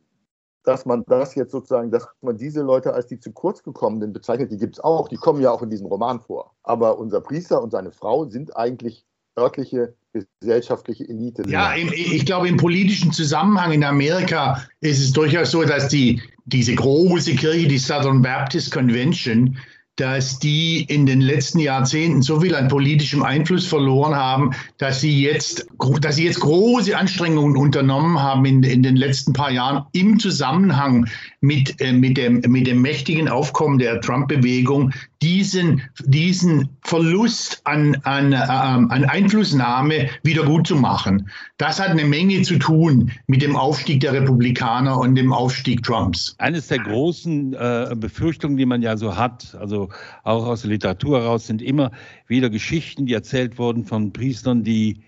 Dass 0.64 0.86
man 0.86 1.04
das 1.06 1.36
jetzt 1.36 1.52
sozusagen, 1.52 1.92
dass 1.92 2.08
man 2.22 2.38
diese 2.38 2.62
Leute 2.64 2.94
als 2.94 3.06
die 3.08 3.20
zu 3.20 3.34
kurz 3.34 3.62
gekommenen 3.62 4.14
bezeichnet, 4.14 4.50
die 4.52 4.58
gibt 4.58 4.78
es 4.78 4.80
auch, 4.80 5.10
die 5.10 5.18
kommen 5.18 5.42
ja 5.42 5.52
auch 5.52 5.62
in 5.62 5.70
diesem 5.70 5.88
Roman 5.88 6.22
vor. 6.22 6.56
Aber 6.64 6.98
unser 6.98 7.22
Priester 7.22 7.62
und 7.62 7.70
seine 7.70 7.92
Frau 7.92 8.26
sind 8.30 8.56
eigentlich 8.56 9.06
örtliche 9.38 9.94
gesellschaftliche 10.14 11.08
Elite. 11.08 11.44
Ja, 11.48 11.74
im, 11.74 11.92
ich 11.94 12.26
glaube, 12.26 12.48
im 12.48 12.58
politischen 12.58 13.12
Zusammenhang 13.12 13.74
in 13.74 13.84
Amerika 13.84 14.64
ist 14.80 15.00
es 15.00 15.12
durchaus 15.12 15.52
so, 15.52 15.64
dass 15.64 15.90
die, 15.90 16.22
diese 16.46 16.76
große 16.76 17.36
Kirche, 17.36 17.68
die 17.68 17.78
Southern 17.78 18.22
Baptist 18.22 18.72
Convention, 18.72 19.58
dass 19.98 20.40
die 20.40 20.84
in 20.84 21.06
den 21.06 21.22
letzten 21.22 21.60
Jahrzehnten 21.60 22.22
so 22.22 22.42
viel 22.42 22.54
an 22.54 22.68
politischem 22.68 23.24
Einfluss 23.24 23.66
verloren 23.66 24.14
haben, 24.14 24.52
dass 24.78 25.00
sie 25.00 25.22
jetzt, 25.22 25.68
dass 26.02 26.18
sie 26.18 26.26
jetzt 26.26 26.42
große 26.42 26.98
Anstrengungen 26.98 27.56
unternommen 27.56 28.22
haben 28.22 28.44
in, 28.46 28.64
in 28.64 28.84
den 28.84 28.98
letzten 28.98 29.32
paar 29.32 29.52
Jahren 29.52 29.86
im 29.94 30.20
Zusammenhang 30.20 31.08
mit, 31.40 31.80
äh, 31.80 31.94
mit, 31.94 32.18
dem, 32.18 32.42
mit 32.48 32.68
dem 32.68 32.82
mächtigen 32.82 33.30
Aufkommen 33.30 33.80
der 33.80 34.02
Trump-Bewegung, 34.02 34.92
diesen, 35.26 35.82
diesen 36.06 36.70
Verlust 36.82 37.62
an, 37.64 37.96
an, 38.04 38.32
äh, 38.32 38.36
an 38.36 39.06
Einflussnahme 39.06 40.10
wieder 40.22 40.44
gut 40.44 40.68
zu 40.68 40.76
machen. 40.76 41.30
Das 41.58 41.80
hat 41.80 41.90
eine 41.90 42.06
Menge 42.06 42.44
zu 42.44 42.60
tun 42.60 43.12
mit 43.26 43.42
dem 43.42 43.56
Aufstieg 43.56 44.02
der 44.02 44.14
Republikaner 44.14 45.00
und 45.00 45.16
dem 45.16 45.34
Aufstieg 45.34 45.82
Trumps. 45.82 46.36
Eines 46.38 46.68
der 46.68 46.78
großen 46.80 47.54
äh, 47.54 47.96
Befürchtungen, 47.96 48.56
die 48.56 48.68
man 48.68 48.84
ja 48.84 48.98
so 48.98 49.18
hat, 49.18 49.56
also 49.60 49.90
auch 50.24 50.46
aus 50.46 50.62
der 50.62 50.70
Literatur 50.70 51.22
heraus, 51.22 51.48
sind 51.48 51.64
immer 51.64 51.92
wieder 52.28 52.52
Geschichten, 52.52 53.08
die 53.08 53.14
erzählt 53.14 53.58
wurden 53.58 53.86
von 53.86 54.14
Priestern, 54.14 54.64
die 54.64 55.02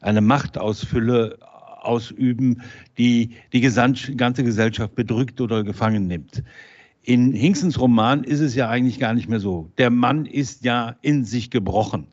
eine 0.00 0.20
Machtausfülle 0.20 1.38
ausüben, 1.80 2.62
die 2.96 3.30
die 3.52 3.60
ganze 3.60 4.44
Gesellschaft 4.44 4.94
bedrückt 4.94 5.40
oder 5.40 5.64
gefangen 5.64 6.06
nimmt. 6.06 6.44
In 7.06 7.34
Hinksens 7.34 7.78
Roman 7.78 8.24
ist 8.24 8.40
es 8.40 8.54
ja 8.54 8.70
eigentlich 8.70 8.98
gar 8.98 9.12
nicht 9.12 9.28
mehr 9.28 9.38
so. 9.38 9.68
Der 9.76 9.90
Mann 9.90 10.24
ist 10.24 10.64
ja 10.64 10.96
in 11.02 11.26
sich 11.26 11.50
gebrochen, 11.50 12.06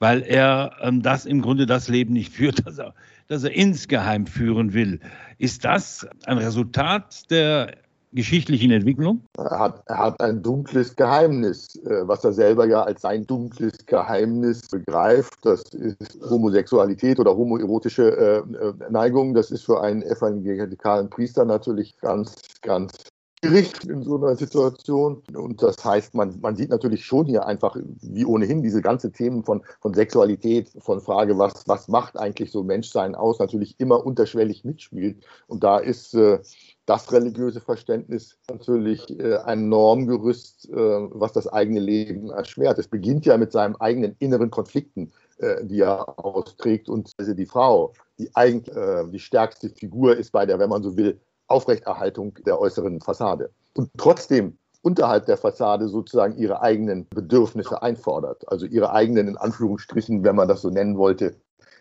weil 0.00 0.20
er 0.20 0.72
ähm, 0.82 1.00
das 1.00 1.24
im 1.24 1.40
Grunde 1.40 1.64
das 1.64 1.88
Leben 1.88 2.12
nicht 2.12 2.30
führt, 2.30 2.62
das 2.66 2.76
er, 2.76 2.94
das 3.28 3.44
er 3.44 3.52
insgeheim 3.52 4.26
führen 4.26 4.74
will. 4.74 5.00
Ist 5.38 5.64
das 5.64 6.06
ein 6.26 6.36
Resultat 6.36 7.30
der 7.30 7.74
geschichtlichen 8.12 8.70
Entwicklung? 8.70 9.22
Er 9.38 9.58
hat, 9.58 9.82
er 9.86 9.98
hat 9.98 10.20
ein 10.20 10.42
dunkles 10.42 10.94
Geheimnis, 10.94 11.76
äh, 11.86 12.06
was 12.06 12.22
er 12.22 12.34
selber 12.34 12.66
ja 12.66 12.82
als 12.82 13.00
sein 13.02 13.26
dunkles 13.26 13.74
Geheimnis 13.86 14.60
begreift. 14.68 15.38
Das 15.42 15.62
ist 15.72 16.18
Homosexualität 16.28 17.18
oder 17.18 17.34
homoerotische 17.34 18.16
äh, 18.16 18.38
äh, 18.38 18.90
Neigung. 18.90 19.32
Das 19.32 19.50
ist 19.50 19.64
für 19.64 19.80
einen 19.82 20.02
evangelikalen 20.02 21.08
Priester 21.08 21.46
natürlich 21.46 21.96
ganz, 21.98 22.34
ganz 22.60 22.92
Gericht 23.40 23.84
in 23.84 24.02
so 24.02 24.16
einer 24.16 24.34
Situation. 24.36 25.22
Und 25.34 25.62
das 25.62 25.84
heißt, 25.84 26.14
man, 26.14 26.38
man 26.40 26.56
sieht 26.56 26.70
natürlich 26.70 27.04
schon 27.04 27.26
hier 27.26 27.46
einfach, 27.46 27.76
wie 28.00 28.24
ohnehin 28.24 28.62
diese 28.62 28.82
ganzen 28.82 29.12
Themen 29.12 29.44
von, 29.44 29.62
von 29.80 29.94
Sexualität, 29.94 30.70
von 30.80 31.00
Frage, 31.00 31.38
was, 31.38 31.66
was 31.66 31.88
macht 31.88 32.18
eigentlich 32.18 32.50
so 32.50 32.64
Menschsein 32.64 33.14
aus, 33.14 33.38
natürlich 33.38 33.78
immer 33.78 34.04
unterschwellig 34.04 34.64
mitspielt. 34.64 35.24
Und 35.46 35.62
da 35.62 35.78
ist 35.78 36.14
äh, 36.14 36.40
das 36.86 37.12
religiöse 37.12 37.60
Verständnis 37.60 38.38
natürlich 38.50 39.08
äh, 39.20 39.36
ein 39.36 39.68
Normgerüst, 39.68 40.70
äh, 40.70 40.74
was 40.74 41.32
das 41.32 41.46
eigene 41.46 41.80
Leben 41.80 42.30
erschwert. 42.30 42.78
Es 42.78 42.88
beginnt 42.88 43.26
ja 43.26 43.36
mit 43.36 43.52
seinen 43.52 43.76
eigenen 43.76 44.16
inneren 44.18 44.50
Konflikten, 44.50 45.12
äh, 45.38 45.64
die 45.64 45.80
er 45.80 46.18
austrägt. 46.18 46.88
Und 46.88 47.12
also 47.18 47.34
die 47.34 47.46
Frau, 47.46 47.92
die 48.18 48.34
eigentlich 48.34 48.74
äh, 48.74 49.04
die 49.08 49.20
stärkste 49.20 49.68
Figur 49.68 50.16
ist 50.16 50.32
bei 50.32 50.46
der, 50.46 50.58
wenn 50.58 50.70
man 50.70 50.82
so 50.82 50.96
will, 50.96 51.20
Aufrechterhaltung 51.48 52.34
der 52.46 52.60
äußeren 52.60 53.00
Fassade. 53.00 53.50
Und 53.74 53.90
trotzdem 53.96 54.58
unterhalb 54.82 55.26
der 55.26 55.36
Fassade 55.36 55.88
sozusagen 55.88 56.36
ihre 56.38 56.62
eigenen 56.62 57.08
Bedürfnisse 57.08 57.82
einfordert, 57.82 58.48
also 58.48 58.66
ihre 58.66 58.92
eigenen, 58.92 59.28
in 59.28 59.36
Anführungsstrichen, 59.36 60.24
wenn 60.24 60.36
man 60.36 60.48
das 60.48 60.62
so 60.62 60.70
nennen 60.70 60.96
wollte, 60.96 61.36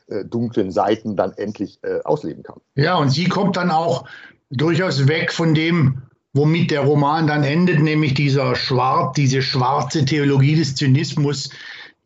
äh, 0.08 0.26
dunklen 0.26 0.72
Seiten 0.72 1.16
dann 1.16 1.34
endlich 1.34 1.80
äh, 1.84 2.02
ausleben 2.04 2.44
kann. 2.44 2.60
Ja, 2.76 2.98
und 2.98 3.10
sie 3.10 3.28
kommt 3.28 3.58
dann 3.58 3.72
auch 3.72 4.08
durchaus 4.50 5.08
weg 5.08 5.32
von 5.32 5.54
dem, 5.54 6.02
womit 6.34 6.72
der 6.72 6.82
Roman 6.82 7.28
dann 7.28 7.44
endet, 7.44 7.82
nämlich 7.82 8.14
dieser 8.14 8.56
Schwarz, 8.56 9.16
diese 9.16 9.42
schwarze 9.42 10.06
Theologie 10.06 10.56
des 10.56 10.76
Zynismus, 10.76 11.50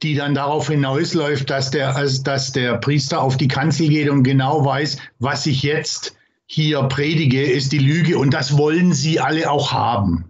die 0.03 0.15
dann 0.15 0.33
darauf 0.33 0.69
hinausläuft, 0.69 1.49
dass 1.49 1.69
der, 1.69 1.95
also 1.95 2.23
dass 2.23 2.51
der 2.51 2.77
Priester 2.77 3.21
auf 3.21 3.37
die 3.37 3.47
Kanzel 3.47 3.89
geht 3.89 4.09
und 4.09 4.23
genau 4.23 4.65
weiß, 4.65 4.97
was 5.19 5.43
sich 5.43 5.61
jetzt 5.61 6.15
hier 6.53 6.83
predige, 6.83 7.41
ist 7.41 7.71
die 7.71 7.79
Lüge 7.79 8.17
und 8.17 8.33
das 8.33 8.57
wollen 8.57 8.91
sie 8.91 9.21
alle 9.21 9.49
auch 9.49 9.71
haben. 9.71 10.25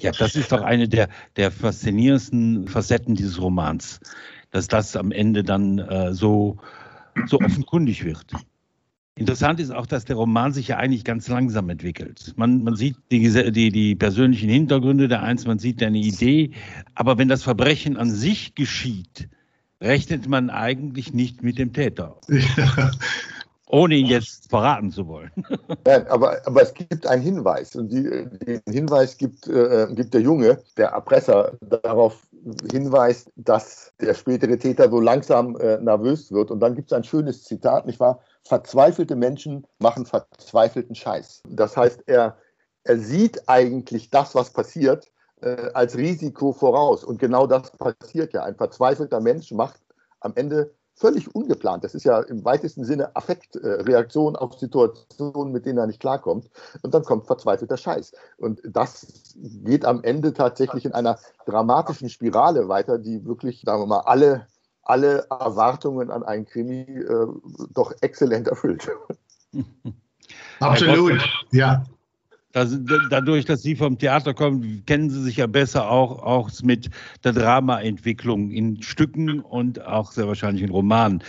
Ja, 0.00 0.10
das 0.10 0.34
ist 0.34 0.50
doch 0.50 0.62
eine 0.62 0.88
der, 0.88 1.08
der 1.36 1.52
faszinierendsten 1.52 2.66
Facetten 2.66 3.14
dieses 3.14 3.40
Romans, 3.40 4.00
dass 4.50 4.66
das 4.66 4.96
am 4.96 5.12
Ende 5.12 5.44
dann 5.44 5.78
äh, 5.78 6.12
so, 6.12 6.58
so 7.26 7.38
offenkundig 7.38 8.04
wird. 8.04 8.26
Interessant 9.14 9.60
ist 9.60 9.70
auch, 9.70 9.86
dass 9.86 10.04
der 10.04 10.16
Roman 10.16 10.52
sich 10.52 10.66
ja 10.66 10.78
eigentlich 10.78 11.04
ganz 11.04 11.28
langsam 11.28 11.70
entwickelt. 11.70 12.34
Man, 12.34 12.64
man 12.64 12.74
sieht 12.74 12.96
die, 13.12 13.30
die, 13.52 13.70
die 13.70 13.94
persönlichen 13.94 14.50
Hintergründe 14.50 15.06
der 15.06 15.22
Eins, 15.22 15.46
man 15.46 15.60
sieht 15.60 15.80
eine 15.80 15.98
Idee, 15.98 16.50
aber 16.96 17.18
wenn 17.18 17.28
das 17.28 17.44
Verbrechen 17.44 17.96
an 17.96 18.10
sich 18.10 18.56
geschieht, 18.56 19.28
rechnet 19.80 20.28
man 20.28 20.50
eigentlich 20.50 21.14
nicht 21.14 21.44
mit 21.44 21.56
dem 21.56 21.72
Täter. 21.72 22.16
Ja. 22.28 22.90
Ohne 23.68 23.96
ihn 23.96 24.06
jetzt 24.06 24.48
verraten 24.48 24.92
zu 24.92 25.08
wollen. 25.08 25.32
Nein, 25.84 26.06
aber, 26.06 26.40
aber 26.46 26.62
es 26.62 26.72
gibt 26.72 27.06
einen 27.06 27.22
Hinweis. 27.22 27.74
Und 27.74 27.88
die, 27.88 28.04
den 28.04 28.62
Hinweis 28.68 29.16
gibt, 29.16 29.48
äh, 29.48 29.88
gibt 29.90 30.14
der 30.14 30.20
Junge, 30.20 30.62
der 30.76 30.90
Erpresser, 30.90 31.52
darauf 31.60 32.26
hinweist, 32.70 33.32
dass 33.34 33.92
der 34.00 34.14
spätere 34.14 34.56
Täter 34.56 34.88
so 34.88 35.00
langsam 35.00 35.56
äh, 35.56 35.78
nervös 35.78 36.30
wird. 36.30 36.52
Und 36.52 36.60
dann 36.60 36.76
gibt 36.76 36.92
es 36.92 36.96
ein 36.96 37.02
schönes 37.02 37.42
Zitat, 37.42 37.86
nicht 37.86 37.98
wahr? 37.98 38.20
Verzweifelte 38.44 39.16
Menschen 39.16 39.66
machen 39.80 40.06
verzweifelten 40.06 40.94
Scheiß. 40.94 41.42
Das 41.48 41.76
heißt, 41.76 42.04
er, 42.06 42.36
er 42.84 42.98
sieht 42.98 43.48
eigentlich 43.48 44.10
das, 44.10 44.36
was 44.36 44.52
passiert, 44.52 45.10
äh, 45.42 45.70
als 45.74 45.96
Risiko 45.96 46.52
voraus. 46.52 47.02
Und 47.02 47.18
genau 47.18 47.48
das 47.48 47.72
passiert 47.72 48.32
ja. 48.32 48.44
Ein 48.44 48.54
verzweifelter 48.54 49.20
Mensch 49.20 49.50
macht 49.50 49.80
am 50.20 50.32
Ende 50.36 50.72
völlig 50.96 51.34
ungeplant. 51.34 51.84
Das 51.84 51.94
ist 51.94 52.04
ja 52.04 52.20
im 52.20 52.44
weitesten 52.44 52.84
Sinne 52.84 53.14
Affektreaktion 53.14 54.34
äh, 54.34 54.38
auf 54.38 54.54
Situationen, 54.58 55.52
mit 55.52 55.66
denen 55.66 55.78
er 55.78 55.86
nicht 55.86 56.00
klarkommt. 56.00 56.50
Und 56.82 56.94
dann 56.94 57.04
kommt 57.04 57.26
verzweifelter 57.26 57.76
Scheiß. 57.76 58.12
Und 58.38 58.60
das 58.64 59.34
geht 59.36 59.84
am 59.84 60.02
Ende 60.02 60.32
tatsächlich 60.32 60.86
in 60.86 60.92
einer 60.92 61.18
dramatischen 61.44 62.08
Spirale 62.08 62.68
weiter, 62.68 62.98
die 62.98 63.24
wirklich, 63.26 63.62
sagen 63.64 63.82
wir 63.82 63.86
mal, 63.86 64.00
alle, 64.00 64.46
alle 64.82 65.26
Erwartungen 65.28 66.10
an 66.10 66.22
einen 66.22 66.46
Krimi 66.46 66.80
äh, 66.80 67.26
doch 67.74 67.92
exzellent 68.00 68.48
erfüllt. 68.48 68.88
Absolut, 70.60 71.22
ja. 71.52 71.84
Dadurch, 72.56 73.44
dass 73.44 73.62
Sie 73.62 73.76
vom 73.76 73.98
Theater 73.98 74.32
kommen, 74.32 74.82
kennen 74.86 75.10
Sie 75.10 75.20
sich 75.20 75.36
ja 75.36 75.46
besser 75.46 75.90
auch, 75.90 76.22
auch 76.22 76.50
mit 76.62 76.88
der 77.22 77.34
Dramaentwicklung 77.34 78.50
in 78.50 78.82
Stücken 78.82 79.40
und 79.40 79.84
auch 79.84 80.10
sehr 80.10 80.26
wahrscheinlich 80.26 80.62
in 80.62 80.70
Romanen. 80.70 81.22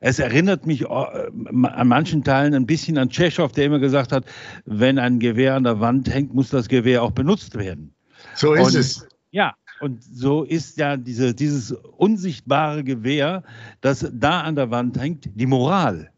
Es 0.00 0.18
erinnert 0.18 0.66
mich 0.66 0.82
äh, 0.82 0.86
an 0.88 1.88
manchen 1.88 2.24
Teilen 2.24 2.52
ein 2.52 2.66
bisschen 2.66 2.98
an 2.98 3.08
Tschechow, 3.08 3.50
der 3.50 3.64
immer 3.64 3.78
gesagt 3.78 4.12
hat, 4.12 4.26
wenn 4.66 4.98
ein 4.98 5.18
Gewehr 5.18 5.54
an 5.54 5.64
der 5.64 5.80
Wand 5.80 6.12
hängt, 6.12 6.34
muss 6.34 6.50
das 6.50 6.68
Gewehr 6.68 7.02
auch 7.02 7.12
benutzt 7.12 7.56
werden. 7.56 7.94
So 8.34 8.52
ist 8.52 8.66
und, 8.66 8.74
es. 8.74 9.08
Ja, 9.30 9.54
und 9.80 10.04
so 10.04 10.42
ist 10.42 10.76
ja 10.76 10.98
diese, 10.98 11.32
dieses 11.32 11.72
unsichtbare 11.72 12.84
Gewehr, 12.84 13.44
das 13.80 14.06
da 14.12 14.42
an 14.42 14.56
der 14.56 14.70
Wand 14.70 15.00
hängt, 15.00 15.30
die 15.34 15.46
Moral, 15.46 16.10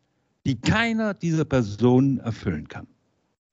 die 0.45 0.61
keiner 0.61 1.15
dieser 1.15 1.45
Personen 1.45 2.19
erfüllen 2.19 2.67
kann. 2.67 2.88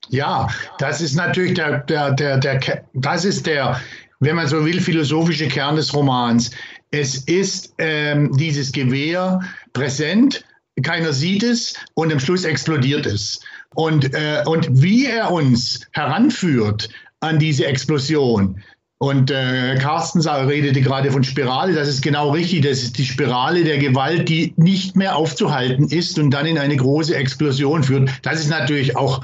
Ja, 0.09 0.47
das 0.77 1.01
ist 1.01 1.15
natürlich 1.15 1.55
der, 1.55 1.79
der, 1.79 2.11
der, 2.11 2.37
der, 2.37 2.83
das 2.93 3.25
ist 3.25 3.45
der, 3.45 3.79
wenn 4.19 4.35
man 4.35 4.47
so 4.47 4.65
will, 4.65 4.79
philosophische 4.81 5.47
Kern 5.47 5.75
des 5.75 5.93
Romans. 5.93 6.51
Es 6.91 7.17
ist 7.25 7.73
ähm, 7.77 8.35
dieses 8.37 8.71
Gewehr 8.71 9.41
präsent, 9.73 10.45
keiner 10.83 11.13
sieht 11.13 11.43
es 11.43 11.73
und 11.93 12.11
am 12.11 12.19
Schluss 12.19 12.43
explodiert 12.43 13.05
es. 13.05 13.39
Und, 13.73 14.13
äh, 14.13 14.43
und 14.45 14.67
wie 14.71 15.05
er 15.05 15.31
uns 15.31 15.81
heranführt 15.91 16.89
an 17.19 17.39
diese 17.39 17.65
Explosion, 17.65 18.61
und 18.97 19.29
äh, 19.29 19.75
Carsten 19.75 20.21
redete 20.21 20.79
gerade 20.81 21.11
von 21.11 21.23
Spirale, 21.23 21.73
das 21.73 21.89
ist 21.89 22.01
genau 22.01 22.31
richtig. 22.31 22.61
Das 22.61 22.81
ist 22.81 22.97
die 22.97 23.05
Spirale 23.05 23.65
der 23.65 23.77
Gewalt, 23.77 24.29
die 24.29 24.53
nicht 24.55 24.95
mehr 24.95 25.17
aufzuhalten 25.17 25.89
ist 25.89 26.17
und 26.17 26.31
dann 26.31 26.45
in 26.45 26.57
eine 26.57 26.77
große 26.77 27.13
Explosion 27.15 27.83
führt. 27.83 28.09
Das 28.21 28.39
ist 28.39 28.49
natürlich 28.49 28.95
auch 28.95 29.23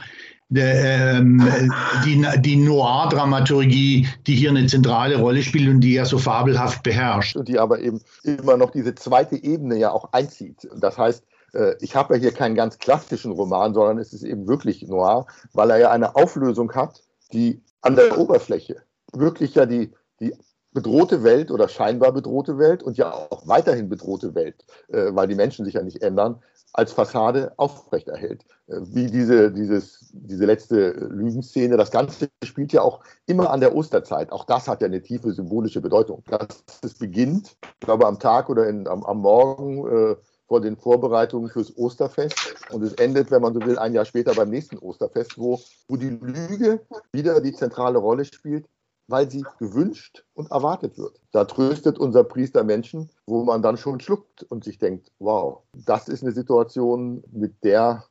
die, 0.51 2.27
die 2.39 2.55
Noir-Dramaturgie, 2.57 4.07
die 4.27 4.35
hier 4.35 4.49
eine 4.49 4.65
zentrale 4.67 5.17
Rolle 5.17 5.43
spielt 5.43 5.69
und 5.69 5.79
die 5.79 5.93
ja 5.93 6.05
so 6.05 6.17
fabelhaft 6.17 6.83
beherrscht. 6.83 7.37
Und 7.37 7.47
die 7.47 7.57
aber 7.57 7.79
eben 7.79 8.01
immer 8.23 8.57
noch 8.57 8.71
diese 8.71 8.93
zweite 8.95 9.41
Ebene 9.41 9.77
ja 9.77 9.91
auch 9.91 10.11
einzieht. 10.11 10.67
Das 10.75 10.97
heißt, 10.97 11.23
äh, 11.53 11.75
ich 11.79 11.95
habe 11.95 12.15
ja 12.15 12.19
hier 12.19 12.31
keinen 12.31 12.55
ganz 12.55 12.77
klassischen 12.79 13.31
Roman, 13.31 13.73
sondern 13.73 13.97
es 13.97 14.13
ist 14.13 14.23
eben 14.23 14.47
wirklich 14.47 14.83
noir, 14.87 15.25
weil 15.53 15.69
er 15.71 15.77
ja 15.77 15.91
eine 15.91 16.15
Auflösung 16.15 16.73
hat, 16.73 17.01
die 17.31 17.61
an 17.81 17.95
der 17.95 18.17
Oberfläche 18.17 18.83
wirklich 19.13 19.55
ja 19.55 19.65
die, 19.65 19.91
die 20.19 20.33
bedrohte 20.73 21.23
Welt 21.23 21.51
oder 21.51 21.67
scheinbar 21.67 22.11
bedrohte 22.11 22.57
Welt 22.57 22.83
und 22.83 22.97
ja 22.97 23.11
auch 23.11 23.47
weiterhin 23.47 23.89
bedrohte 23.89 24.35
Welt, 24.35 24.65
äh, 24.89 25.13
weil 25.13 25.27
die 25.27 25.35
Menschen 25.35 25.65
sich 25.65 25.75
ja 25.75 25.81
nicht 25.81 26.01
ändern, 26.01 26.41
als 26.73 26.93
Fassade 26.93 27.53
aufrechterhält. 27.57 28.45
Äh, 28.67 28.79
wie 28.81 29.07
diese, 29.07 29.51
dieses, 29.51 30.11
diese 30.13 30.45
letzte 30.45 30.91
Lügenszene, 30.91 31.77
das 31.77 31.91
Ganze 31.91 32.29
spielt 32.43 32.73
ja 32.73 32.81
auch 32.81 33.01
immer 33.25 33.49
an 33.51 33.59
der 33.59 33.75
Osterzeit. 33.75 34.31
Auch 34.31 34.45
das 34.45 34.67
hat 34.67 34.81
ja 34.81 34.87
eine 34.87 35.01
tiefe 35.01 35.33
symbolische 35.33 35.81
Bedeutung. 35.81 36.23
Dass 36.27 36.63
es 36.83 36.97
beginnt, 36.97 37.57
ich 37.61 37.79
glaube 37.85 38.07
am 38.07 38.19
Tag 38.19 38.49
oder 38.49 38.67
in, 38.67 38.87
am, 38.87 39.03
am 39.03 39.19
Morgen 39.19 39.87
äh, 39.87 40.15
vor 40.47 40.59
den 40.59 40.75
Vorbereitungen 40.75 41.49
fürs 41.49 41.77
Osterfest. 41.77 42.55
Und 42.71 42.83
es 42.83 42.93
endet, 42.93 43.31
wenn 43.31 43.41
man 43.41 43.53
so 43.53 43.61
will, 43.61 43.77
ein 43.77 43.93
Jahr 43.93 44.05
später 44.05 44.33
beim 44.33 44.49
nächsten 44.49 44.77
Osterfest, 44.77 45.37
wo, 45.37 45.59
wo 45.87 45.95
die 45.95 46.09
Lüge 46.09 46.81
wieder 47.13 47.39
die 47.39 47.53
zentrale 47.53 47.99
Rolle 47.99 48.25
spielt, 48.25 48.65
weil 49.07 49.29
sie 49.29 49.43
gewünscht 49.59 50.25
und 50.33 50.51
erwartet 50.51 50.97
wird. 50.97 51.19
Da 51.31 51.45
tröstet 51.45 51.99
unser 51.99 52.23
Priester 52.23 52.63
Menschen, 52.63 53.09
wo 53.25 53.43
man 53.43 53.61
dann 53.61 53.77
schon 53.77 53.99
schluckt 53.99 54.43
und 54.43 54.63
sich 54.63 54.77
denkt, 54.77 55.11
wow, 55.19 55.63
das 55.73 56.07
ist 56.07 56.23
eine 56.23 56.31
Situation, 56.31 57.23
mit 57.31 57.63
der 57.63 58.05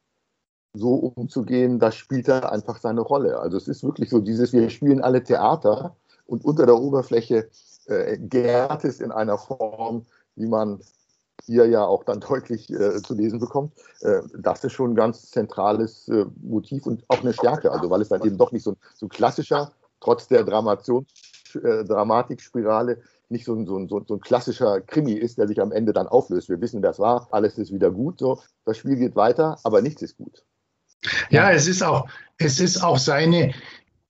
so 0.72 0.94
umzugehen, 0.94 1.78
das 1.78 1.96
spielt 1.96 2.28
da 2.28 2.40
einfach 2.40 2.78
seine 2.78 3.00
Rolle. 3.00 3.40
Also 3.40 3.56
es 3.56 3.66
ist 3.66 3.82
wirklich 3.82 4.10
so 4.10 4.20
dieses, 4.20 4.52
wir 4.52 4.70
spielen 4.70 5.00
alle 5.02 5.22
Theater 5.24 5.96
und 6.26 6.44
unter 6.44 6.66
der 6.66 6.78
Oberfläche 6.78 7.48
äh, 7.86 8.18
gärt 8.18 8.84
es 8.84 9.00
in 9.00 9.10
einer 9.10 9.36
Form, 9.36 10.06
wie 10.36 10.46
man 10.46 10.80
hier 11.44 11.66
ja 11.66 11.84
auch 11.84 12.04
dann 12.04 12.20
deutlich 12.28 12.70
äh, 12.70 13.02
zu 13.02 13.14
lesen 13.14 13.40
bekommt, 13.40 13.74
äh, 14.00 14.20
das 14.38 14.62
ist 14.64 14.72
schon 14.72 14.92
ein 14.92 14.96
ganz 14.96 15.30
zentrales 15.30 16.08
äh, 16.08 16.26
Motiv 16.42 16.86
und 16.86 17.04
auch 17.08 17.20
eine 17.20 17.32
Stärke, 17.32 17.72
also 17.72 17.90
weil 17.90 18.02
es 18.02 18.08
dann 18.08 18.24
eben 18.24 18.38
doch 18.38 18.52
nicht 18.52 18.62
so 18.62 18.72
ein, 18.72 18.76
so 18.94 19.08
klassischer, 19.08 19.72
trotz 20.00 20.28
der 20.28 20.44
Dramation, 20.44 21.06
äh, 21.54 21.84
Dramatikspirale, 21.84 23.02
nicht 23.28 23.44
so 23.44 23.54
ein, 23.54 23.66
so, 23.66 23.78
ein, 23.78 23.88
so 23.88 24.02
ein 24.08 24.20
klassischer 24.20 24.80
Krimi 24.80 25.12
ist, 25.12 25.38
der 25.38 25.46
sich 25.46 25.60
am 25.60 25.72
Ende 25.72 25.92
dann 25.92 26.08
auflöst. 26.08 26.48
Wir 26.48 26.60
wissen, 26.60 26.82
das 26.82 26.98
war, 26.98 27.28
alles 27.30 27.58
ist 27.58 27.72
wieder 27.72 27.90
gut, 27.90 28.18
so. 28.18 28.40
das 28.64 28.78
Spiel 28.78 28.96
geht 28.96 29.14
weiter, 29.14 29.58
aber 29.62 29.82
nichts 29.82 30.02
ist 30.02 30.16
gut. 30.16 30.44
Ja, 31.30 31.50
es 31.52 31.66
ist 31.66 31.82
auch, 31.82 32.08
es 32.38 32.60
ist 32.60 32.82
auch 32.82 32.98
seine 32.98 33.54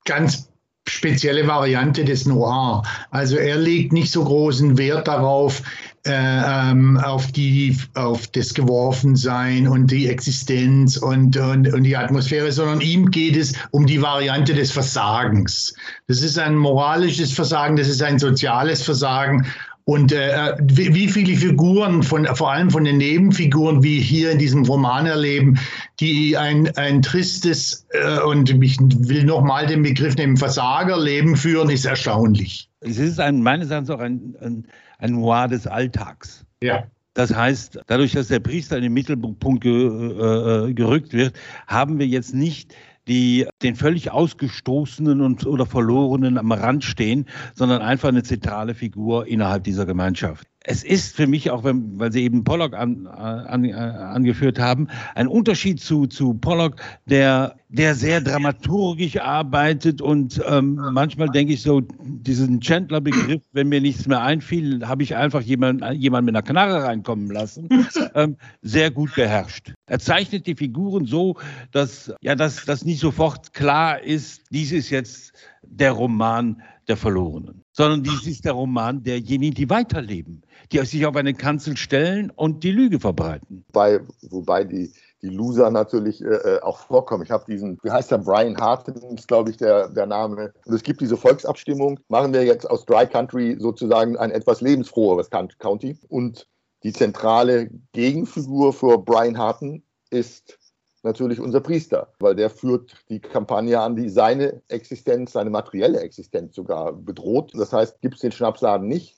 ganz 0.05 0.49
spezielle 0.87 1.47
Variante 1.47 2.03
des 2.03 2.25
Noir. 2.25 2.83
Also 3.11 3.37
er 3.37 3.57
legt 3.57 3.93
nicht 3.93 4.11
so 4.11 4.23
großen 4.23 4.77
Wert 4.77 5.07
darauf, 5.07 5.61
ähm, 6.05 6.97
auf, 6.97 7.31
die, 7.31 7.77
auf 7.93 8.27
das 8.27 8.53
Geworfensein 8.53 9.67
und 9.67 9.91
die 9.91 10.07
Existenz 10.07 10.97
und, 10.97 11.37
und, 11.37 11.71
und 11.71 11.83
die 11.83 11.95
Atmosphäre, 11.95 12.51
sondern 12.51 12.81
ihm 12.81 13.11
geht 13.11 13.35
es 13.35 13.53
um 13.71 13.85
die 13.85 14.01
Variante 14.01 14.53
des 14.53 14.71
Versagens. 14.71 15.75
Das 16.07 16.23
ist 16.23 16.39
ein 16.39 16.55
moralisches 16.55 17.33
Versagen, 17.33 17.75
das 17.75 17.87
ist 17.87 18.01
ein 18.01 18.17
soziales 18.17 18.81
Versagen 18.81 19.45
und 19.83 20.11
äh, 20.11 20.55
wie, 20.61 20.93
wie, 20.93 21.07
viele 21.07 21.35
Figuren, 21.35 22.03
von, 22.03 22.25
vor 22.35 22.51
allem 22.51 22.69
von 22.69 22.83
den 22.83 22.97
Nebenfiguren, 22.97 23.83
wie 23.83 23.99
hier 23.99 24.31
in 24.31 24.37
diesem 24.37 24.63
Roman 24.63 25.05
erleben, 25.05 25.59
die 25.99 26.37
ein, 26.37 26.75
ein 26.77 27.01
tristes 27.01 27.85
äh, 27.89 28.19
und 28.21 28.49
ich 28.63 28.77
will 28.79 29.23
nochmal 29.23 29.65
den 29.65 29.81
Begriff 29.81 30.15
nehmen, 30.15 30.37
Versagerleben 30.37 31.35
führen, 31.35 31.69
ist 31.69 31.85
erstaunlich. 31.85 32.69
Es 32.79 32.97
ist 32.97 33.19
ein, 33.19 33.41
meines 33.41 33.69
Erachtens 33.69 33.89
auch 33.89 33.99
ein, 33.99 34.35
ein, 34.39 34.65
ein 35.01 35.11
Noir 35.13 35.47
des 35.47 35.67
Alltags. 35.67 36.45
Ja. 36.63 36.85
Das 37.13 37.35
heißt, 37.35 37.81
dadurch, 37.87 38.13
dass 38.13 38.29
der 38.29 38.39
Priester 38.39 38.77
in 38.77 38.83
den 38.83 38.93
Mittelpunkt 38.93 39.61
ge, 39.61 39.73
äh, 39.73 40.73
gerückt 40.73 41.11
wird, 41.11 41.35
haben 41.67 41.99
wir 41.99 42.07
jetzt 42.07 42.33
nicht 42.33 42.73
die 43.07 43.47
den 43.63 43.75
völlig 43.75 44.11
ausgestoßenen 44.11 45.21
und 45.21 45.45
oder 45.45 45.65
verlorenen 45.65 46.37
am 46.37 46.51
Rand 46.51 46.83
stehen, 46.83 47.25
sondern 47.55 47.81
einfach 47.81 48.09
eine 48.09 48.23
zentrale 48.23 48.73
Figur 48.73 49.27
innerhalb 49.27 49.63
dieser 49.63 49.85
Gemeinschaft 49.85 50.47
es 50.63 50.83
ist 50.83 51.15
für 51.15 51.25
mich 51.25 51.49
auch, 51.49 51.63
wenn, 51.63 51.99
weil 51.99 52.11
Sie 52.11 52.23
eben 52.23 52.43
Pollock 52.43 52.73
an, 52.73 53.07
an, 53.07 53.65
äh, 53.65 53.73
angeführt 53.73 54.59
haben, 54.59 54.87
ein 55.15 55.27
Unterschied 55.27 55.81
zu, 55.81 56.05
zu 56.05 56.35
Pollock, 56.35 56.75
der, 57.07 57.55
der 57.69 57.95
sehr 57.95 58.21
dramaturgisch 58.21 59.17
arbeitet 59.17 60.01
und 60.01 60.39
ähm, 60.47 60.75
manchmal 60.91 61.29
denke 61.29 61.53
ich 61.53 61.63
so, 61.63 61.81
diesen 61.81 62.61
Chandler-Begriff, 62.61 63.41
wenn 63.53 63.69
mir 63.69 63.81
nichts 63.81 64.05
mehr 64.05 64.21
einfiel, 64.21 64.87
habe 64.87 65.01
ich 65.01 65.15
einfach 65.15 65.41
jemanden 65.41 65.93
jemand 65.93 66.25
mit 66.25 66.35
einer 66.35 66.43
Knarre 66.43 66.83
reinkommen 66.83 67.31
lassen, 67.31 67.67
ähm, 68.13 68.37
sehr 68.61 68.91
gut 68.91 69.15
beherrscht. 69.15 69.73
Er 69.87 69.97
zeichnet 69.97 70.45
die 70.45 70.55
Figuren 70.55 71.05
so, 71.05 71.37
dass, 71.71 72.13
ja, 72.21 72.35
dass, 72.35 72.65
dass 72.65 72.85
nicht 72.85 72.99
sofort 72.99 73.50
klar 73.53 74.01
ist, 74.01 74.41
dies 74.49 74.71
ist 74.71 74.89
jetzt 74.89 75.33
der 75.63 75.91
Roman 75.91 76.61
der 76.87 76.97
Verlorenen, 76.97 77.63
sondern 77.71 78.03
dies 78.03 78.27
ist 78.27 78.45
der 78.45 78.53
Roman 78.53 79.03
derjenigen, 79.03 79.53
die 79.53 79.69
weiterleben, 79.69 80.41
die 80.71 80.79
sich 80.79 81.05
auf 81.05 81.15
eine 81.15 81.33
Kanzel 81.33 81.77
stellen 81.77 82.31
und 82.31 82.63
die 82.63 82.71
Lüge 82.71 82.99
verbreiten. 82.99 83.63
Wobei, 83.67 84.01
wobei 84.29 84.63
die, 84.63 84.91
die 85.21 85.29
Loser 85.29 85.69
natürlich 85.69 86.21
äh, 86.21 86.27
äh 86.27 86.61
auch 86.61 86.79
vorkommen. 86.79 87.23
Ich 87.23 87.31
habe 87.31 87.45
diesen, 87.47 87.77
wie 87.83 87.91
heißt 87.91 88.11
der, 88.11 88.17
Brian 88.17 88.57
Harton 88.57 88.95
ist, 89.15 89.27
glaube 89.27 89.51
ich, 89.51 89.57
der, 89.57 89.89
der 89.89 90.05
Name. 90.05 90.53
Und 90.65 90.73
es 90.73 90.83
gibt 90.83 91.01
diese 91.01 91.17
Volksabstimmung. 91.17 91.99
Machen 92.09 92.33
wir 92.33 92.43
jetzt 92.43 92.69
aus 92.69 92.85
Dry 92.85 93.05
Country 93.05 93.57
sozusagen 93.59 94.17
ein 94.17 94.31
etwas 94.31 94.61
lebensfroheres 94.61 95.29
County. 95.29 95.97
Und 96.09 96.47
die 96.83 96.93
zentrale 96.93 97.69
Gegenfigur 97.93 98.73
für 98.73 98.97
Brian 98.97 99.37
Harton 99.37 99.83
ist 100.09 100.57
natürlich 101.03 101.39
unser 101.39 101.61
Priester, 101.61 102.13
weil 102.19 102.35
der 102.35 102.49
führt 102.49 102.95
die 103.09 103.19
Kampagne 103.19 103.79
an, 103.79 103.95
die 103.95 104.09
seine 104.09 104.61
Existenz, 104.67 105.33
seine 105.33 105.49
materielle 105.49 105.99
Existenz 105.99 106.55
sogar 106.55 106.93
bedroht. 106.93 107.51
Das 107.55 107.73
heißt, 107.73 108.01
gibt 108.01 108.15
es 108.15 108.21
den 108.21 108.31
Schnapsladen 108.31 108.87
nicht, 108.87 109.17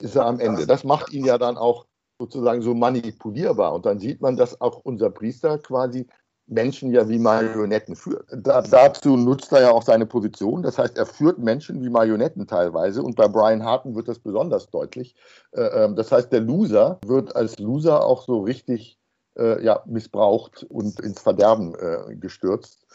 ist 0.00 0.16
er 0.16 0.26
am 0.26 0.40
Ende. 0.40 0.66
Das 0.66 0.84
macht 0.84 1.12
ihn 1.12 1.24
ja 1.24 1.38
dann 1.38 1.56
auch 1.56 1.86
sozusagen 2.18 2.62
so 2.62 2.74
manipulierbar. 2.74 3.74
Und 3.74 3.86
dann 3.86 3.98
sieht 3.98 4.20
man, 4.20 4.36
dass 4.36 4.60
auch 4.60 4.80
unser 4.84 5.10
Priester 5.10 5.58
quasi 5.58 6.06
Menschen 6.46 6.90
ja 6.92 7.08
wie 7.08 7.18
Marionetten 7.18 7.96
führt. 7.96 8.26
Da, 8.30 8.60
dazu 8.60 9.16
nutzt 9.16 9.50
er 9.52 9.62
ja 9.62 9.70
auch 9.70 9.82
seine 9.82 10.06
Position. 10.06 10.62
Das 10.62 10.78
heißt, 10.78 10.98
er 10.98 11.06
führt 11.06 11.38
Menschen 11.38 11.82
wie 11.82 11.88
Marionetten 11.88 12.46
teilweise. 12.46 13.02
Und 13.02 13.16
bei 13.16 13.28
Brian 13.28 13.64
Harton 13.64 13.94
wird 13.94 14.08
das 14.08 14.18
besonders 14.18 14.68
deutlich. 14.70 15.14
Äh, 15.52 15.62
ähm, 15.62 15.96
das 15.96 16.12
heißt, 16.12 16.30
der 16.32 16.40
Loser 16.40 16.98
wird 17.04 17.34
als 17.34 17.58
Loser 17.58 18.04
auch 18.04 18.24
so 18.24 18.40
richtig 18.40 18.98
äh, 19.36 19.64
ja, 19.64 19.82
missbraucht 19.86 20.64
und 20.68 21.00
ins 21.00 21.20
Verderben 21.20 21.74
äh, 21.74 22.16
gestürzt. 22.16 22.86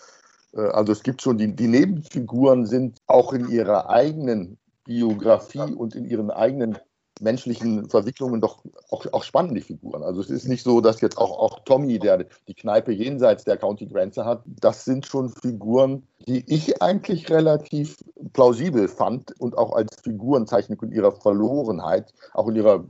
Äh, 0.53 0.61
also 0.61 0.91
es 0.91 1.03
gibt 1.03 1.21
schon, 1.21 1.37
die, 1.37 1.55
die 1.55 1.67
Nebenfiguren 1.67 2.65
sind 2.65 2.99
auch 3.07 3.33
in 3.33 3.49
ihrer 3.49 3.89
eigenen 3.89 4.57
Biografie 4.85 5.73
und 5.73 5.95
in 5.95 6.05
ihren 6.05 6.31
eigenen 6.31 6.77
menschlichen 7.21 7.89
Verwicklungen 7.89 8.41
doch 8.41 8.63
auch, 8.89 9.05
auch 9.11 9.23
spannende 9.23 9.61
Figuren. 9.61 10.03
Also 10.03 10.21
es 10.21 10.29
ist 10.29 10.47
nicht 10.47 10.63
so, 10.63 10.81
dass 10.81 11.01
jetzt 11.01 11.17
auch, 11.17 11.37
auch 11.37 11.59
Tommy, 11.65 11.99
der 11.99 12.25
die 12.47 12.53
Kneipe 12.53 12.91
jenseits 12.91 13.43
der 13.43 13.57
County-Grenze 13.57 14.25
hat, 14.25 14.41
das 14.45 14.85
sind 14.85 15.05
schon 15.05 15.29
Figuren, 15.29 16.03
die 16.27 16.43
ich 16.47 16.81
eigentlich 16.81 17.29
relativ 17.29 17.97
plausibel 18.33 18.87
fand 18.87 19.39
und 19.39 19.57
auch 19.57 19.73
als 19.73 19.95
Figurenzeichnung 20.01 20.81
in 20.83 20.91
ihrer 20.91 21.11
Verlorenheit, 21.11 22.13
auch 22.33 22.47
in 22.47 22.55
ihrer, 22.55 22.85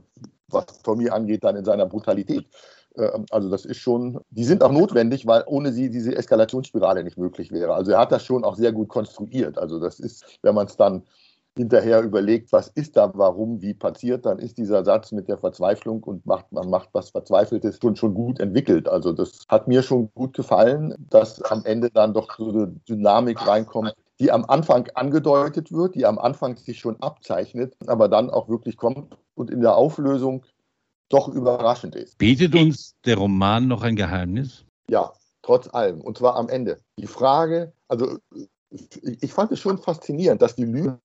was 0.48 0.66
Tommy 0.82 1.10
angeht, 1.10 1.44
dann 1.44 1.56
in 1.56 1.64
seiner 1.64 1.86
Brutalität. 1.86 2.46
Ähm, 2.96 3.26
also 3.30 3.48
das 3.50 3.64
ist 3.64 3.78
schon, 3.78 4.20
die 4.30 4.44
sind 4.44 4.62
auch 4.62 4.72
notwendig, 4.72 5.26
weil 5.26 5.44
ohne 5.46 5.72
sie 5.72 5.90
diese 5.90 6.16
Eskalationsspirale 6.16 7.04
nicht 7.04 7.18
möglich 7.18 7.52
wäre. 7.52 7.74
Also 7.74 7.92
er 7.92 7.98
hat 7.98 8.12
das 8.12 8.24
schon 8.24 8.44
auch 8.44 8.56
sehr 8.56 8.72
gut 8.72 8.88
konstruiert. 8.88 9.58
Also 9.58 9.78
das 9.78 10.00
ist, 10.00 10.24
wenn 10.42 10.54
man 10.54 10.66
es 10.66 10.76
dann 10.76 11.02
hinterher 11.56 12.02
überlegt, 12.02 12.52
was 12.52 12.68
ist 12.68 12.96
da, 12.96 13.10
warum, 13.14 13.60
wie 13.60 13.74
passiert, 13.74 14.24
dann 14.24 14.38
ist 14.38 14.56
dieser 14.56 14.84
Satz 14.84 15.12
mit 15.12 15.28
der 15.28 15.36
Verzweiflung 15.36 16.02
und 16.04 16.24
macht, 16.24 16.50
man 16.52 16.70
macht 16.70 16.90
was 16.92 17.10
Verzweifeltes 17.10 17.78
schon, 17.82 17.96
schon 17.96 18.14
gut 18.14 18.40
entwickelt. 18.40 18.88
Also 18.88 19.12
das 19.12 19.44
hat 19.48 19.66
mir 19.66 19.82
schon 19.82 20.10
gut 20.14 20.34
gefallen, 20.34 20.94
dass 21.10 21.42
am 21.42 21.64
Ende 21.64 21.90
dann 21.90 22.14
doch 22.14 22.28
so 22.38 22.50
eine 22.50 22.68
Dynamik 22.88 23.46
reinkommt, 23.46 23.94
die 24.20 24.30
am 24.30 24.44
Anfang 24.44 24.88
angedeutet 24.94 25.72
wird, 25.72 25.96
die 25.96 26.06
am 26.06 26.18
Anfang 26.18 26.56
sich 26.56 26.78
schon 26.78 27.00
abzeichnet, 27.02 27.74
aber 27.86 28.08
dann 28.08 28.30
auch 28.30 28.48
wirklich 28.48 28.76
kommt 28.76 29.16
und 29.34 29.50
in 29.50 29.60
der 29.60 29.76
Auflösung 29.76 30.44
doch 31.10 31.28
überraschend 31.28 31.94
ist. 31.94 32.16
Bietet 32.16 32.54
uns 32.54 32.94
der 33.04 33.18
Roman 33.18 33.68
noch 33.68 33.82
ein 33.82 33.96
Geheimnis? 33.96 34.64
Ja, 34.88 35.12
trotz 35.42 35.68
allem. 35.74 36.00
Und 36.00 36.16
zwar 36.16 36.36
am 36.36 36.48
Ende. 36.48 36.78
Die 36.98 37.06
Frage, 37.06 37.72
also 37.88 38.16
ich 38.70 39.32
fand 39.32 39.52
es 39.52 39.60
schon 39.60 39.76
faszinierend, 39.78 40.40
dass 40.40 40.56
die 40.56 40.64
Lüge 40.64 40.98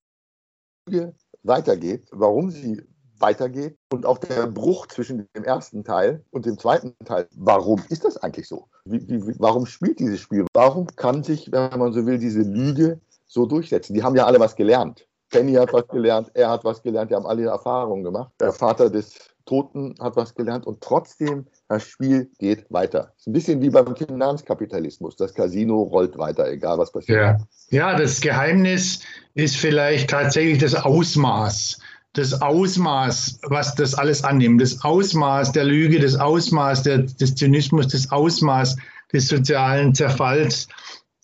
weitergeht, 1.43 2.07
warum 2.11 2.51
sie 2.51 2.81
weitergeht 3.17 3.77
und 3.91 4.05
auch 4.05 4.17
der 4.17 4.47
Bruch 4.47 4.87
zwischen 4.87 5.27
dem 5.35 5.43
ersten 5.43 5.83
Teil 5.83 6.23
und 6.31 6.45
dem 6.45 6.57
zweiten 6.57 6.93
Teil. 7.05 7.27
Warum 7.35 7.81
ist 7.89 8.03
das 8.03 8.17
eigentlich 8.17 8.47
so? 8.47 8.67
Wie, 8.85 9.07
wie, 9.07 9.35
warum 9.39 9.65
spielt 9.65 9.99
dieses 9.99 10.19
Spiel? 10.19 10.45
Warum 10.53 10.87
kann 10.95 11.23
sich, 11.23 11.51
wenn 11.51 11.79
man 11.79 11.93
so 11.93 12.05
will, 12.05 12.19
diese 12.19 12.41
Lüge 12.41 12.99
so 13.25 13.45
durchsetzen? 13.45 13.93
Die 13.93 14.03
haben 14.03 14.15
ja 14.15 14.25
alle 14.25 14.39
was 14.39 14.55
gelernt. 14.55 15.07
Penny 15.29 15.53
hat 15.53 15.73
was 15.73 15.87
gelernt, 15.87 16.29
er 16.33 16.49
hat 16.49 16.63
was 16.63 16.83
gelernt, 16.83 17.09
die 17.09 17.15
haben 17.15 17.25
alle 17.25 17.45
Erfahrungen 17.45 18.03
gemacht. 18.03 18.31
Der 18.39 18.51
Vater 18.51 18.89
des 18.89 19.34
Toten 19.45 19.95
hat 19.99 20.15
was 20.15 20.36
gelernt 20.36 20.65
und 20.65 20.81
trotzdem 20.81 21.45
das 21.67 21.84
Spiel 21.84 22.29
geht 22.39 22.65
weiter. 22.69 23.13
Es 23.15 23.21
ist 23.21 23.27
ein 23.27 23.34
bisschen 23.34 23.62
wie 23.62 23.69
beim 23.69 23.95
Finanzkapitalismus. 23.95 25.15
Das 25.15 25.34
Casino 25.34 25.84
rollt 25.84 26.17
weiter, 26.17 26.47
egal 26.49 26.77
was 26.77 26.91
passiert. 26.91 27.39
Ja. 27.69 27.91
ja, 27.91 27.95
das 27.97 28.21
Geheimnis 28.21 29.01
ist 29.34 29.58
vielleicht 29.58 30.10
tatsächlich 30.10 30.60
das 30.60 30.75
Ausmaß. 30.75 31.79
Das 32.13 32.41
Ausmaß, 32.41 33.39
was 33.43 33.75
das 33.75 33.93
alles 33.93 34.23
annimmt, 34.23 34.62
das 34.62 34.84
Ausmaß 34.84 35.51
der 35.51 35.65
Lüge, 35.65 35.99
das 35.99 36.15
Ausmaß 36.15 36.84
der, 36.84 36.99
des 36.99 37.36
Zynismus, 37.36 37.88
das 37.88 38.12
Ausmaß 38.12 38.77
des 39.12 39.27
sozialen 39.27 39.93
Zerfalls, 39.93 40.67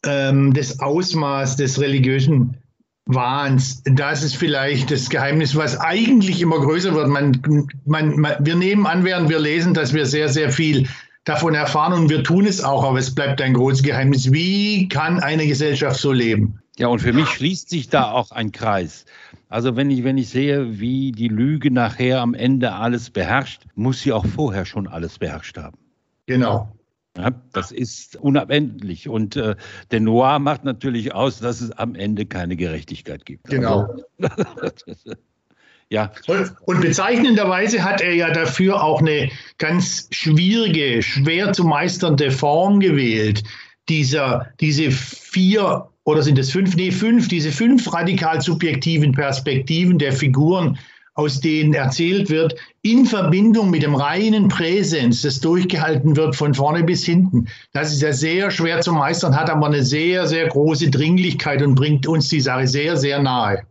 ähm, 0.03 0.53
das 0.53 0.79
Ausmaß 0.79 1.55
des 1.55 1.79
religiösen 1.79 2.57
Wahns. 3.05 3.83
Das 3.85 4.23
ist 4.23 4.35
vielleicht 4.35 4.91
das 4.91 5.09
Geheimnis, 5.09 5.55
was 5.55 5.79
eigentlich 5.79 6.41
immer 6.41 6.59
größer 6.59 6.93
wird. 6.93 7.07
Man, 7.07 7.41
man, 7.85 8.19
man, 8.19 8.35
wir 8.39 8.55
nehmen 8.55 8.85
an, 8.85 9.03
während 9.03 9.29
wir 9.29 9.39
lesen, 9.39 9.73
dass 9.73 9.93
wir 9.93 10.05
sehr, 10.05 10.29
sehr 10.29 10.51
viel 10.51 10.87
davon 11.23 11.53
erfahren 11.53 11.93
und 11.93 12.09
wir 12.09 12.23
tun 12.23 12.45
es 12.45 12.63
auch, 12.63 12.83
aber 12.83 12.97
es 12.97 13.13
bleibt 13.13 13.41
ein 13.41 13.53
großes 13.53 13.83
Geheimnis. 13.83 14.31
Wie 14.31 14.87
kann 14.89 15.19
eine 15.19 15.45
Gesellschaft 15.45 15.99
so 15.99 16.11
leben? 16.11 16.59
Ja, 16.77 16.87
und 16.87 16.99
für 16.99 17.13
mich 17.13 17.27
schließt 17.27 17.69
sich 17.69 17.89
da 17.89 18.11
auch 18.11 18.31
ein 18.31 18.51
Kreis. 18.51 19.05
Also 19.49 19.75
wenn 19.75 19.91
ich, 19.91 20.03
wenn 20.03 20.17
ich 20.17 20.29
sehe, 20.29 20.79
wie 20.79 21.11
die 21.11 21.27
Lüge 21.27 21.69
nachher 21.69 22.21
am 22.21 22.33
Ende 22.33 22.73
alles 22.73 23.09
beherrscht, 23.09 23.65
muss 23.75 24.01
sie 24.01 24.13
auch 24.13 24.25
vorher 24.25 24.65
schon 24.65 24.87
alles 24.87 25.19
beherrscht 25.19 25.57
haben. 25.57 25.77
Genau. 26.25 26.71
Ja, 27.17 27.31
das 27.51 27.71
ist 27.71 28.15
unabendlich. 28.15 29.09
Und 29.09 29.35
äh, 29.35 29.55
der 29.91 29.99
Noir 29.99 30.39
macht 30.39 30.63
natürlich 30.63 31.13
aus, 31.13 31.39
dass 31.39 31.59
es 31.59 31.71
am 31.71 31.95
Ende 31.95 32.25
keine 32.25 32.55
Gerechtigkeit 32.55 33.25
gibt. 33.25 33.45
Genau. 33.45 33.93
Also, 34.19 35.15
ja. 35.89 36.11
Und, 36.27 36.55
und, 36.65 36.81
bezeichnenderweise 36.81 37.83
hat 37.83 37.99
er 37.99 38.13
ja 38.13 38.31
dafür 38.31 38.81
auch 38.81 39.01
eine 39.01 39.29
ganz 39.57 40.07
schwierige, 40.11 41.03
schwer 41.03 41.51
zu 41.51 41.65
meisternde 41.65 42.31
Form 42.31 42.79
gewählt. 42.79 43.43
Dieser, 43.89 44.47
diese 44.61 44.89
vier 44.91 45.89
oder 46.03 46.23
sind 46.23 46.39
es 46.39 46.51
fünf? 46.51 46.75
Nee, 46.75 46.91
fünf, 46.91 47.27
diese 47.27 47.51
fünf 47.51 47.91
radikal 47.93 48.41
subjektiven 48.41 49.11
Perspektiven 49.11 49.99
der 49.99 50.13
Figuren 50.13 50.79
aus 51.13 51.41
denen 51.41 51.73
erzählt 51.73 52.29
wird, 52.29 52.55
in 52.81 53.05
Verbindung 53.05 53.69
mit 53.69 53.83
dem 53.83 53.95
reinen 53.95 54.47
Präsens, 54.47 55.21
das 55.21 55.39
durchgehalten 55.39 56.15
wird 56.15 56.35
von 56.35 56.53
vorne 56.53 56.83
bis 56.83 57.03
hinten. 57.03 57.47
Das 57.73 57.91
ist 57.91 58.01
ja 58.01 58.13
sehr 58.13 58.51
schwer 58.51 58.81
zu 58.81 58.93
meistern, 58.93 59.35
hat 59.35 59.49
aber 59.49 59.67
eine 59.67 59.83
sehr, 59.83 60.27
sehr 60.27 60.47
große 60.47 60.89
Dringlichkeit 60.89 61.61
und 61.61 61.75
bringt 61.75 62.07
uns 62.07 62.29
die 62.29 62.41
Sache 62.41 62.67
sehr, 62.67 62.97
sehr 62.97 63.21
nahe. 63.21 63.63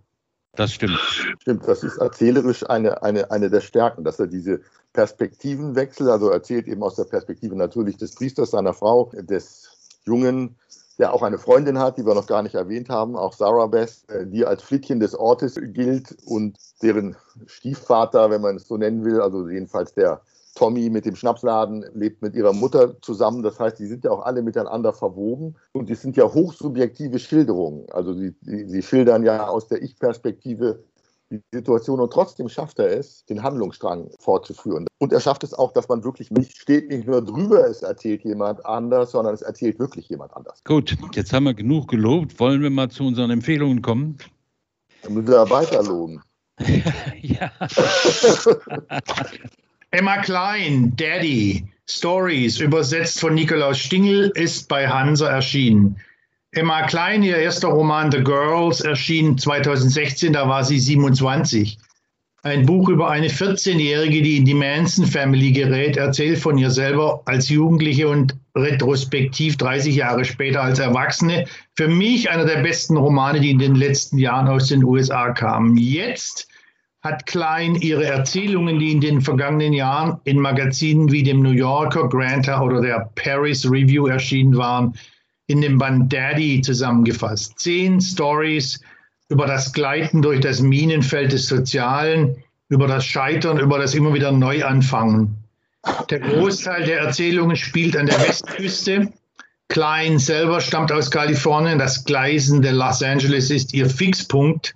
Das 0.57 0.73
stimmt. 0.73 0.99
Stimmt, 1.41 1.67
das 1.67 1.83
ist 1.83 1.97
erzählerisch 1.99 2.69
eine, 2.69 3.03
eine, 3.03 3.31
eine 3.31 3.49
der 3.49 3.61
Stärken, 3.61 4.05
dass 4.05 4.19
er 4.19 4.27
diese 4.27 4.61
Perspektivenwechsel, 4.93 6.11
also 6.11 6.29
erzählt 6.31 6.67
eben 6.67 6.83
aus 6.83 6.97
der 6.97 7.05
Perspektive 7.05 7.57
natürlich 7.57 7.97
des 7.97 8.15
Priesters, 8.15 8.51
seiner 8.51 8.75
Frau, 8.75 9.11
des 9.15 9.71
Jungen, 10.05 10.57
der 11.01 11.15
auch 11.15 11.23
eine 11.23 11.39
Freundin 11.39 11.79
hat, 11.79 11.97
die 11.97 12.07
wir 12.07 12.15
noch 12.15 12.27
gar 12.27 12.43
nicht 12.43 12.55
erwähnt 12.55 12.91
haben, 12.91 13.17
auch 13.17 13.33
Sarah 13.33 13.67
Beth, 13.67 14.05
äh, 14.09 14.27
die 14.27 14.45
als 14.45 14.63
Flittchen 14.63 15.01
des 15.01 15.15
Ortes 15.15 15.59
gilt 15.73 16.15
und 16.27 16.59
deren 16.83 17.17
Stiefvater, 17.47 18.31
wenn 18.31 18.43
man 18.43 18.57
es 18.57 18.69
so 18.69 18.77
nennen 18.77 19.05
will, 19.05 19.21
also 19.21 19.49
jedenfalls 19.49 19.95
der 19.95 20.21
Tommy 20.55 20.91
mit 20.91 21.07
dem 21.07 21.17
Schnapsladen 21.17 21.87
lebt 21.95 22.21
mit 22.21 22.35
ihrer 22.35 22.53
Mutter 22.53 23.01
zusammen. 23.01 23.43
Das 23.43 23.59
heißt, 23.59 23.79
die 23.79 23.87
sind 23.87 24.05
ja 24.05 24.11
auch 24.11 24.27
alle 24.27 24.43
miteinander 24.43 24.93
verwoben 24.93 25.57
und 25.73 25.89
die 25.89 25.95
sind 25.95 26.17
ja 26.17 26.25
hochsubjektive 26.25 27.19
Schilderungen. 27.19 27.87
Also 27.93 28.13
sie, 28.13 28.35
sie 28.43 28.83
schildern 28.83 29.23
ja 29.23 29.49
aus 29.49 29.69
der 29.69 29.83
Ich-Perspektive 29.83 30.85
die 31.31 31.41
Situation 31.53 32.01
und 32.01 32.13
trotzdem 32.13 32.49
schafft 32.49 32.79
er 32.79 32.91
es, 32.91 33.25
den 33.27 33.43
Handlungsstrang 33.43 34.11
fortzuführen. 34.19 34.87
Und 34.99 35.13
er 35.13 35.21
schafft 35.21 35.45
es 35.45 35.55
auch, 35.55 35.73
dass 35.73 35.89
man 35.89 36.03
wirklich 36.03 36.31
nicht 36.31 36.57
steht, 36.57 36.89
nicht 36.89 37.07
nur 37.07 37.25
drüber, 37.25 37.67
es 37.67 37.83
erzählt 37.83 38.25
jemand 38.25 38.65
anders, 38.67 39.13
sondern 39.13 39.35
es 39.35 39.43
erzählt 39.43 39.79
wirklich 39.79 40.09
jemand 40.09 40.35
anders. 40.37 40.63
Gut, 40.65 40.97
jetzt 41.15 41.33
haben 41.33 41.45
wir 41.45 41.55
genug 41.55 41.89
gelobt. 41.89 42.39
Wollen 42.41 42.63
wir 42.63 42.71
mal 42.71 42.91
zu 42.91 43.05
unseren 43.05 43.31
Empfehlungen 43.31 43.81
kommen? 43.81 44.19
Dann 45.03 45.15
müssen 45.15 45.29
wir 45.29 45.49
weiter 45.49 45.83
loben. 45.83 46.21
ja. 47.21 47.51
Emma 49.93 50.19
Klein, 50.19 50.93
Daddy, 50.97 51.65
Stories, 51.89 52.61
übersetzt 52.61 53.21
von 53.21 53.35
Nikolaus 53.35 53.79
Stingel, 53.79 54.31
ist 54.35 54.69
bei 54.69 54.89
Hansa 54.89 55.29
erschienen. 55.29 55.97
Emma 56.53 56.83
Klein, 56.83 57.23
ihr 57.23 57.37
erster 57.37 57.69
Roman 57.69 58.11
The 58.11 58.25
Girls, 58.25 58.81
erschien 58.81 59.39
2016, 59.39 60.33
da 60.33 60.49
war 60.49 60.65
sie 60.65 60.81
27. 60.81 61.79
Ein 62.43 62.67
Buch 62.67 62.89
über 62.89 63.09
eine 63.09 63.29
14-Jährige, 63.29 64.21
die 64.21 64.39
in 64.39 64.45
die 64.47 64.55
Manson 64.55 65.07
Family 65.07 65.53
gerät, 65.53 65.97
erzählt 65.97 66.41
von 66.41 66.59
ihr 66.59 66.71
selber 66.71 67.23
als 67.27 67.51
Jugendliche 67.51 68.09
und 68.09 68.35
retrospektiv 68.57 69.59
30 69.59 69.95
Jahre 69.95 70.25
später 70.25 70.63
als 70.63 70.81
Erwachsene. 70.81 71.45
Für 71.77 71.87
mich 71.87 72.31
einer 72.31 72.47
der 72.47 72.63
besten 72.63 72.97
Romane, 72.97 73.39
die 73.39 73.51
in 73.51 73.61
den 73.61 73.77
letzten 73.77 74.19
Jahren 74.19 74.49
aus 74.49 74.67
den 74.67 74.83
USA 74.83 75.31
kamen. 75.31 75.77
Jetzt 75.77 76.49
hat 77.01 77.27
Klein 77.27 77.77
ihre 77.77 78.07
Erzählungen, 78.07 78.81
die 78.81 78.91
in 78.91 79.01
den 79.01 79.21
vergangenen 79.21 79.73
Jahren 79.73 80.19
in 80.25 80.41
Magazinen 80.41 81.13
wie 81.13 81.23
dem 81.23 81.43
New 81.43 81.53
Yorker, 81.53 82.09
Granta 82.09 82.61
oder 82.61 82.81
der 82.81 83.09
Paris 83.15 83.71
Review 83.71 84.07
erschienen 84.07 84.57
waren, 84.57 84.95
in 85.51 85.61
dem 85.61 85.79
Band 85.79 86.13
Daddy 86.13 86.61
zusammengefasst. 86.61 87.59
Zehn 87.59 88.01
Stories 88.01 88.81
über 89.29 89.47
das 89.47 89.73
Gleiten 89.73 90.23
durch 90.23 90.41
das 90.41 90.61
Minenfeld 90.61 91.33
des 91.33 91.49
Sozialen, 91.49 92.37
über 92.69 92.87
das 92.87 93.05
Scheitern, 93.05 93.59
über 93.59 93.79
das 93.79 93.95
immer 93.95 94.15
wieder 94.15 94.31
Neuanfangen. 94.31 95.37
Der 96.09 96.21
Großteil 96.21 96.85
der 96.85 97.01
Erzählungen 97.01 97.57
spielt 97.57 97.97
an 97.97 98.07
der 98.07 98.21
Westküste. 98.21 99.13
Klein 99.69 100.19
selber 100.19 100.61
stammt 100.61 100.93
aus 100.93 101.11
Kalifornien. 101.11 101.79
Das 101.79 102.05
gleisende 102.05 102.71
Los 102.71 103.03
Angeles 103.03 103.51
ist 103.51 103.73
ihr 103.73 103.89
Fixpunkt. 103.89 104.75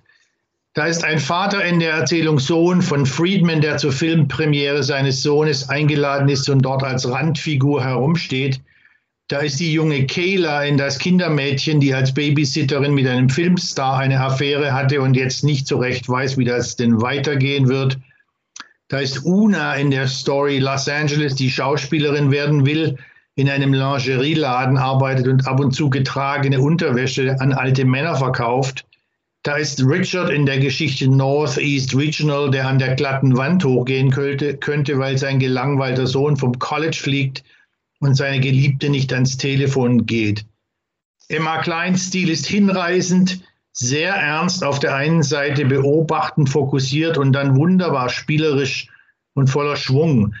Da 0.73 0.87
ist 0.87 1.05
ein 1.05 1.19
Vater 1.19 1.63
in 1.63 1.79
der 1.79 1.93
Erzählung 1.93 2.37
Sohn 2.39 2.81
von 2.81 3.05
Friedman, 3.05 3.61
der 3.61 3.77
zur 3.77 3.93
Filmpremiere 3.93 4.83
seines 4.83 5.23
Sohnes 5.23 5.69
eingeladen 5.69 6.27
ist 6.27 6.49
und 6.49 6.63
dort 6.63 6.83
als 6.83 7.09
Randfigur 7.09 7.81
herumsteht. 7.81 8.59
Da 9.27 9.39
ist 9.39 9.59
die 9.59 9.73
junge 9.73 10.05
Kayla 10.05 10.65
in 10.65 10.77
das 10.77 10.99
Kindermädchen, 10.99 11.79
die 11.79 11.95
als 11.95 12.13
Babysitterin 12.13 12.93
mit 12.93 13.07
einem 13.07 13.27
Filmstar 13.27 13.97
eine 13.97 14.19
Affäre 14.19 14.71
hatte 14.71 15.01
und 15.01 15.15
jetzt 15.15 15.43
nicht 15.43 15.65
so 15.67 15.79
recht 15.79 16.07
weiß, 16.07 16.37
wie 16.37 16.45
das 16.45 16.75
denn 16.75 17.01
weitergehen 17.01 17.67
wird. 17.67 17.97
Da 18.87 18.99
ist 18.99 19.25
Una 19.25 19.73
in 19.77 19.89
der 19.89 20.07
Story 20.07 20.59
Los 20.59 20.87
Angeles, 20.87 21.33
die 21.33 21.49
Schauspielerin 21.49 22.29
werden 22.29 22.67
will, 22.67 22.99
in 23.33 23.49
einem 23.49 23.73
Lingerieladen 23.73 24.77
arbeitet 24.77 25.27
und 25.27 25.47
ab 25.47 25.59
und 25.59 25.71
zu 25.71 25.89
getragene 25.89 26.61
Unterwäsche 26.61 27.35
an 27.39 27.51
alte 27.51 27.83
Männer 27.83 28.15
verkauft. 28.15 28.85
Da 29.41 29.55
ist 29.55 29.83
Richard 29.83 30.29
in 30.29 30.45
der 30.45 30.59
Geschichte 30.59 31.07
Northeast 31.07 31.95
Regional, 31.95 32.51
der 32.51 32.67
an 32.67 32.77
der 32.77 32.93
glatten 32.93 33.35
Wand 33.35 33.65
hochgehen 33.65 34.11
könnte, 34.11 34.55
könnte 34.57 34.99
weil 34.99 35.17
sein 35.17 35.39
gelangweilter 35.39 36.05
Sohn 36.05 36.37
vom 36.37 36.59
College 36.59 36.97
fliegt 37.01 37.43
und 38.05 38.15
seine 38.15 38.39
Geliebte 38.39 38.89
nicht 38.89 39.11
ans 39.13 39.37
Telefon 39.37 40.05
geht. 40.05 40.45
Emma 41.27 41.61
Kleins 41.61 42.07
Stil 42.07 42.29
ist 42.29 42.45
hinreißend, 42.45 43.41
sehr 43.71 44.13
ernst 44.13 44.63
auf 44.63 44.79
der 44.79 44.95
einen 44.95 45.23
Seite 45.23 45.65
beobachtend 45.65 46.49
fokussiert 46.49 47.17
und 47.17 47.33
dann 47.33 47.55
wunderbar 47.55 48.09
spielerisch 48.09 48.89
und 49.33 49.49
voller 49.49 49.75
Schwung. 49.75 50.33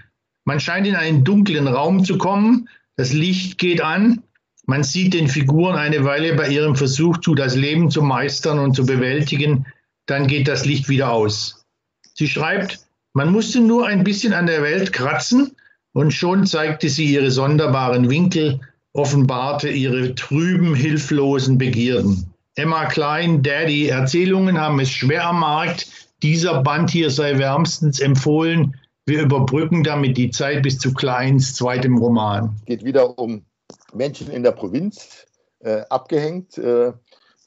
Man 0.45 0.59
scheint 0.59 0.87
in 0.87 0.95
einen 0.95 1.23
dunklen 1.23 1.67
Raum 1.67 2.05
zu 2.05 2.17
kommen, 2.17 2.69
das 2.95 3.11
Licht 3.11 3.57
geht 3.57 3.81
an, 3.81 4.23
man 4.67 4.83
sieht 4.83 5.13
den 5.13 5.27
Figuren 5.27 5.75
eine 5.75 6.05
Weile 6.05 6.33
bei 6.35 6.47
ihrem 6.49 6.75
Versuch 6.75 7.17
zu, 7.17 7.35
das 7.35 7.55
Leben 7.55 7.91
zu 7.91 8.01
meistern 8.01 8.59
und 8.59 8.75
zu 8.75 8.85
bewältigen, 8.85 9.65
dann 10.05 10.27
geht 10.27 10.47
das 10.47 10.65
Licht 10.65 10.87
wieder 10.87 11.11
aus. 11.11 11.65
Sie 12.13 12.27
schreibt, 12.27 12.79
man 13.13 13.31
musste 13.31 13.59
nur 13.59 13.87
ein 13.87 14.03
bisschen 14.03 14.33
an 14.33 14.45
der 14.45 14.61
Welt 14.61 14.93
kratzen 14.93 15.55
und 15.95 16.11
schon 16.11 16.45
zeigte 16.45 16.89
sie 16.89 17.05
ihre 17.05 17.31
sonderbaren 17.31 18.09
Winkel, 18.09 18.59
offenbarte 18.91 19.69
ihre 19.69 20.13
trüben, 20.13 20.75
hilflosen 20.75 21.57
Begierden. 21.57 22.33
Emma 22.55 22.85
Klein, 22.85 23.41
Daddy, 23.41 23.87
Erzählungen 23.87 24.59
haben 24.59 24.79
es 24.81 24.89
schwer 24.89 25.27
am 25.27 25.39
Markt. 25.39 25.87
Dieser 26.21 26.61
Band 26.63 26.89
hier 26.89 27.09
sei 27.09 27.37
wärmstens 27.37 28.01
empfohlen. 28.01 28.75
Wir 29.05 29.21
überbrücken 29.21 29.85
damit 29.85 30.17
die 30.17 30.31
Zeit 30.31 30.63
bis 30.63 30.79
zu 30.79 30.93
Kleins 30.93 31.55
zweitem 31.55 31.97
Roman. 31.97 32.57
Es 32.59 32.65
geht 32.65 32.83
wieder 32.83 33.17
um 33.17 33.45
Menschen 33.93 34.29
in 34.29 34.43
der 34.43 34.51
Provinz, 34.51 35.25
äh, 35.59 35.83
abgehängt, 35.89 36.57
äh, 36.57 36.91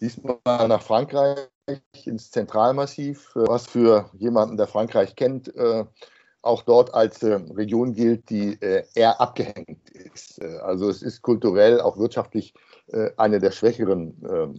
diesmal 0.00 0.38
nach 0.46 0.80
Frankreich 0.80 1.48
ins 2.06 2.30
Zentralmassiv, 2.30 3.30
was 3.34 3.66
für 3.66 4.08
jemanden, 4.14 4.56
der 4.56 4.68
Frankreich 4.68 5.16
kennt, 5.16 5.52
auch 6.42 6.62
dort 6.62 6.94
als 6.94 7.22
Region 7.22 7.92
gilt, 7.94 8.30
die 8.30 8.58
eher 8.94 9.20
abgehängt 9.20 9.90
ist. 9.90 10.42
Also 10.42 10.88
es 10.88 11.02
ist 11.02 11.22
kulturell, 11.22 11.80
auch 11.80 11.98
wirtschaftlich 11.98 12.54
eine 13.16 13.38
der 13.38 13.50
schwächeren 13.50 14.14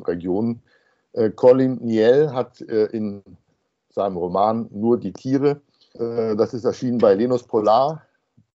Regionen. 0.06 0.62
Colin 1.36 1.78
Niel 1.82 2.32
hat 2.32 2.62
in 2.62 3.24
seinem 3.90 4.18
Roman 4.18 4.68
Nur 4.72 5.00
die 5.00 5.14
Tiere, 5.14 5.62
das 5.94 6.54
ist 6.54 6.66
erschienen 6.66 6.98
bei 6.98 7.16
Lenus 7.16 7.44
Polar, 7.44 8.06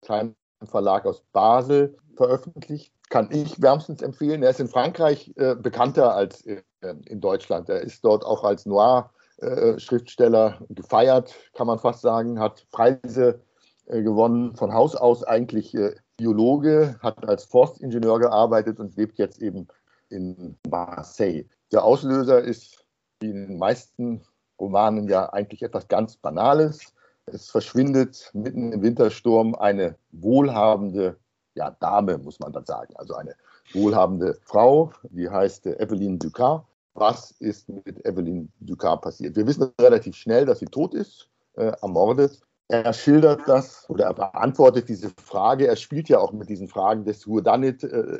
kleinen 0.01 0.35
Verlag 0.63 1.05
aus 1.05 1.23
Basel, 1.31 1.95
veröffentlicht. 2.15 2.93
Kann 3.09 3.29
ich 3.31 3.61
wärmstens 3.61 4.01
empfehlen. 4.01 4.41
Er 4.43 4.49
ist 4.49 4.59
in 4.59 4.67
Frankreich 4.67 5.33
äh, 5.35 5.55
bekannter 5.55 6.15
als 6.15 6.45
äh, 6.45 6.63
in 7.05 7.21
Deutschland. 7.21 7.69
Er 7.69 7.81
ist 7.81 8.03
dort 8.03 8.25
auch 8.25 8.43
als 8.43 8.65
Noir-Schriftsteller 8.65 9.13
äh, 9.43 10.65
gefeiert, 10.69 11.35
kann 11.53 11.67
man 11.67 11.79
fast 11.79 12.01
sagen, 12.01 12.39
hat 12.39 12.65
Preise 12.71 13.41
äh, 13.85 14.01
gewonnen, 14.01 14.55
von 14.55 14.73
Haus 14.73 14.95
aus 14.95 15.23
eigentlich 15.23 15.75
äh, 15.75 15.95
Biologe, 16.17 16.97
hat 17.01 17.27
als 17.27 17.45
Forstingenieur 17.45 18.19
gearbeitet 18.19 18.79
und 18.79 18.95
lebt 18.95 19.17
jetzt 19.17 19.41
eben 19.41 19.67
in 20.09 20.57
Marseille. 20.69 21.45
Der 21.71 21.83
Auslöser 21.83 22.41
ist 22.41 22.85
wie 23.19 23.31
in 23.31 23.47
den 23.47 23.57
meisten 23.57 24.21
Romanen 24.59 25.07
ja 25.07 25.31
eigentlich 25.33 25.63
etwas 25.63 25.87
ganz 25.87 26.17
Banales. 26.17 26.93
Es 27.25 27.49
verschwindet 27.49 28.29
mitten 28.33 28.71
im 28.71 28.81
Wintersturm 28.81 29.55
eine 29.55 29.95
wohlhabende 30.11 31.17
ja, 31.55 31.71
Dame, 31.79 32.17
muss 32.17 32.39
man 32.39 32.51
dann 32.51 32.65
sagen, 32.65 32.95
also 32.95 33.15
eine 33.15 33.35
wohlhabende 33.73 34.37
Frau, 34.43 34.91
die 35.03 35.29
heißt 35.29 35.65
Evelyn 35.65 36.19
Ducas. 36.19 36.61
Was 36.93 37.31
ist 37.39 37.69
mit 37.69 38.05
Evelyn 38.05 38.51
Ducas 38.59 39.01
passiert? 39.01 39.35
Wir 39.35 39.47
wissen 39.47 39.71
relativ 39.81 40.15
schnell, 40.15 40.45
dass 40.45 40.59
sie 40.59 40.65
tot 40.65 40.93
ist, 40.93 41.29
äh, 41.55 41.71
ermordet. 41.81 42.39
Er 42.67 42.93
schildert 42.93 43.41
das 43.47 43.89
oder 43.89 44.05
er 44.05 44.13
beantwortet 44.13 44.87
diese 44.89 45.11
Frage. 45.23 45.67
Er 45.67 45.75
spielt 45.75 46.07
ja 46.09 46.19
auch 46.19 46.31
mit 46.31 46.49
diesen 46.49 46.67
Fragen 46.67 47.03
des 47.03 47.27
Whodunit 47.27 47.83
äh, 47.83 48.19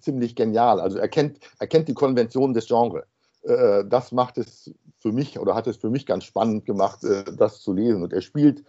ziemlich 0.00 0.34
genial. 0.34 0.80
Also 0.80 0.98
er 0.98 1.08
kennt, 1.08 1.38
er 1.58 1.66
kennt 1.66 1.88
die 1.88 1.94
Konventionen 1.94 2.54
des 2.54 2.66
Genres. 2.66 3.04
Äh, 3.42 3.84
das 3.86 4.12
macht 4.12 4.38
es 4.38 4.72
für 4.98 5.12
mich 5.12 5.38
oder 5.38 5.54
hat 5.54 5.66
es 5.66 5.76
für 5.76 5.90
mich 5.90 6.06
ganz 6.06 6.24
spannend 6.24 6.64
gemacht, 6.64 7.04
äh, 7.04 7.24
das 7.36 7.60
zu 7.60 7.72
lesen. 7.72 8.02
Und 8.02 8.12
er 8.12 8.22
spielt 8.22 8.64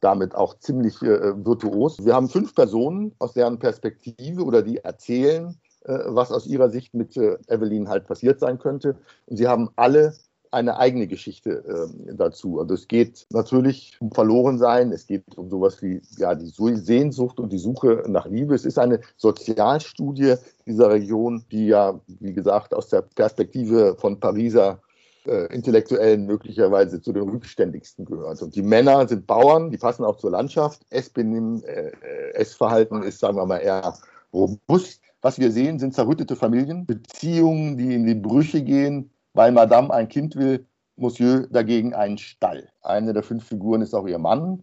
damit 0.00 0.34
auch 0.34 0.58
ziemlich 0.58 1.00
äh, 1.02 1.44
virtuos. 1.44 2.04
Wir 2.04 2.14
haben 2.14 2.28
fünf 2.28 2.54
Personen 2.54 3.14
aus 3.18 3.32
deren 3.32 3.58
Perspektive 3.58 4.42
oder 4.44 4.62
die 4.62 4.78
erzählen, 4.78 5.48
äh, 5.48 5.69
was 5.84 6.32
aus 6.32 6.46
ihrer 6.46 6.70
Sicht 6.70 6.94
mit 6.94 7.16
äh, 7.16 7.38
Evelyn 7.48 7.88
halt 7.88 8.06
passiert 8.06 8.40
sein 8.40 8.58
könnte. 8.58 8.96
Und 9.26 9.36
sie 9.36 9.48
haben 9.48 9.70
alle 9.76 10.14
eine 10.52 10.78
eigene 10.78 11.06
Geschichte 11.06 11.64
äh, 11.64 12.14
dazu. 12.14 12.60
Also 12.60 12.74
es 12.74 12.88
geht 12.88 13.26
natürlich 13.30 13.96
um 14.00 14.10
Verlorensein, 14.10 14.92
es 14.92 15.06
geht 15.06 15.36
um 15.36 15.48
sowas 15.48 15.80
wie 15.80 16.02
ja, 16.18 16.34
die 16.34 16.48
Sehnsucht 16.48 17.38
und 17.38 17.52
die 17.52 17.58
Suche 17.58 18.02
nach 18.08 18.26
Liebe. 18.26 18.54
Es 18.54 18.64
ist 18.64 18.78
eine 18.78 19.00
Sozialstudie 19.16 20.34
dieser 20.66 20.90
Region, 20.90 21.44
die 21.52 21.68
ja, 21.68 22.00
wie 22.06 22.32
gesagt, 22.32 22.74
aus 22.74 22.88
der 22.88 23.02
Perspektive 23.02 23.96
von 23.98 24.18
Pariser 24.18 24.80
äh, 25.26 25.52
Intellektuellen 25.54 26.26
möglicherweise 26.26 27.00
zu 27.00 27.12
den 27.12 27.28
rückständigsten 27.28 28.04
gehört. 28.04 28.42
Und 28.42 28.56
die 28.56 28.62
Männer 28.62 29.06
sind 29.06 29.26
Bauern, 29.26 29.70
die 29.70 29.78
passen 29.78 30.04
auch 30.04 30.16
zur 30.16 30.30
Landschaft. 30.30 30.82
Essbenehmen, 30.90 31.62
äh, 31.62 31.92
Essverhalten 32.32 33.02
ist, 33.02 33.20
sagen 33.20 33.36
wir 33.36 33.46
mal, 33.46 33.58
eher 33.58 33.94
robust. 34.32 35.00
Was 35.22 35.38
wir 35.38 35.52
sehen, 35.52 35.78
sind 35.78 35.94
zerrüttete 35.94 36.34
Familien, 36.34 36.86
Beziehungen, 36.86 37.76
die 37.76 37.94
in 37.94 38.06
die 38.06 38.14
Brüche 38.14 38.62
gehen, 38.62 39.10
weil 39.34 39.52
Madame 39.52 39.92
ein 39.92 40.08
Kind 40.08 40.34
will, 40.36 40.66
Monsieur 40.96 41.46
dagegen 41.48 41.94
einen 41.94 42.18
Stall. 42.18 42.68
Eine 42.82 43.12
der 43.12 43.22
fünf 43.22 43.44
Figuren 43.44 43.82
ist 43.82 43.94
auch 43.94 44.06
ihr 44.06 44.18
Mann, 44.18 44.62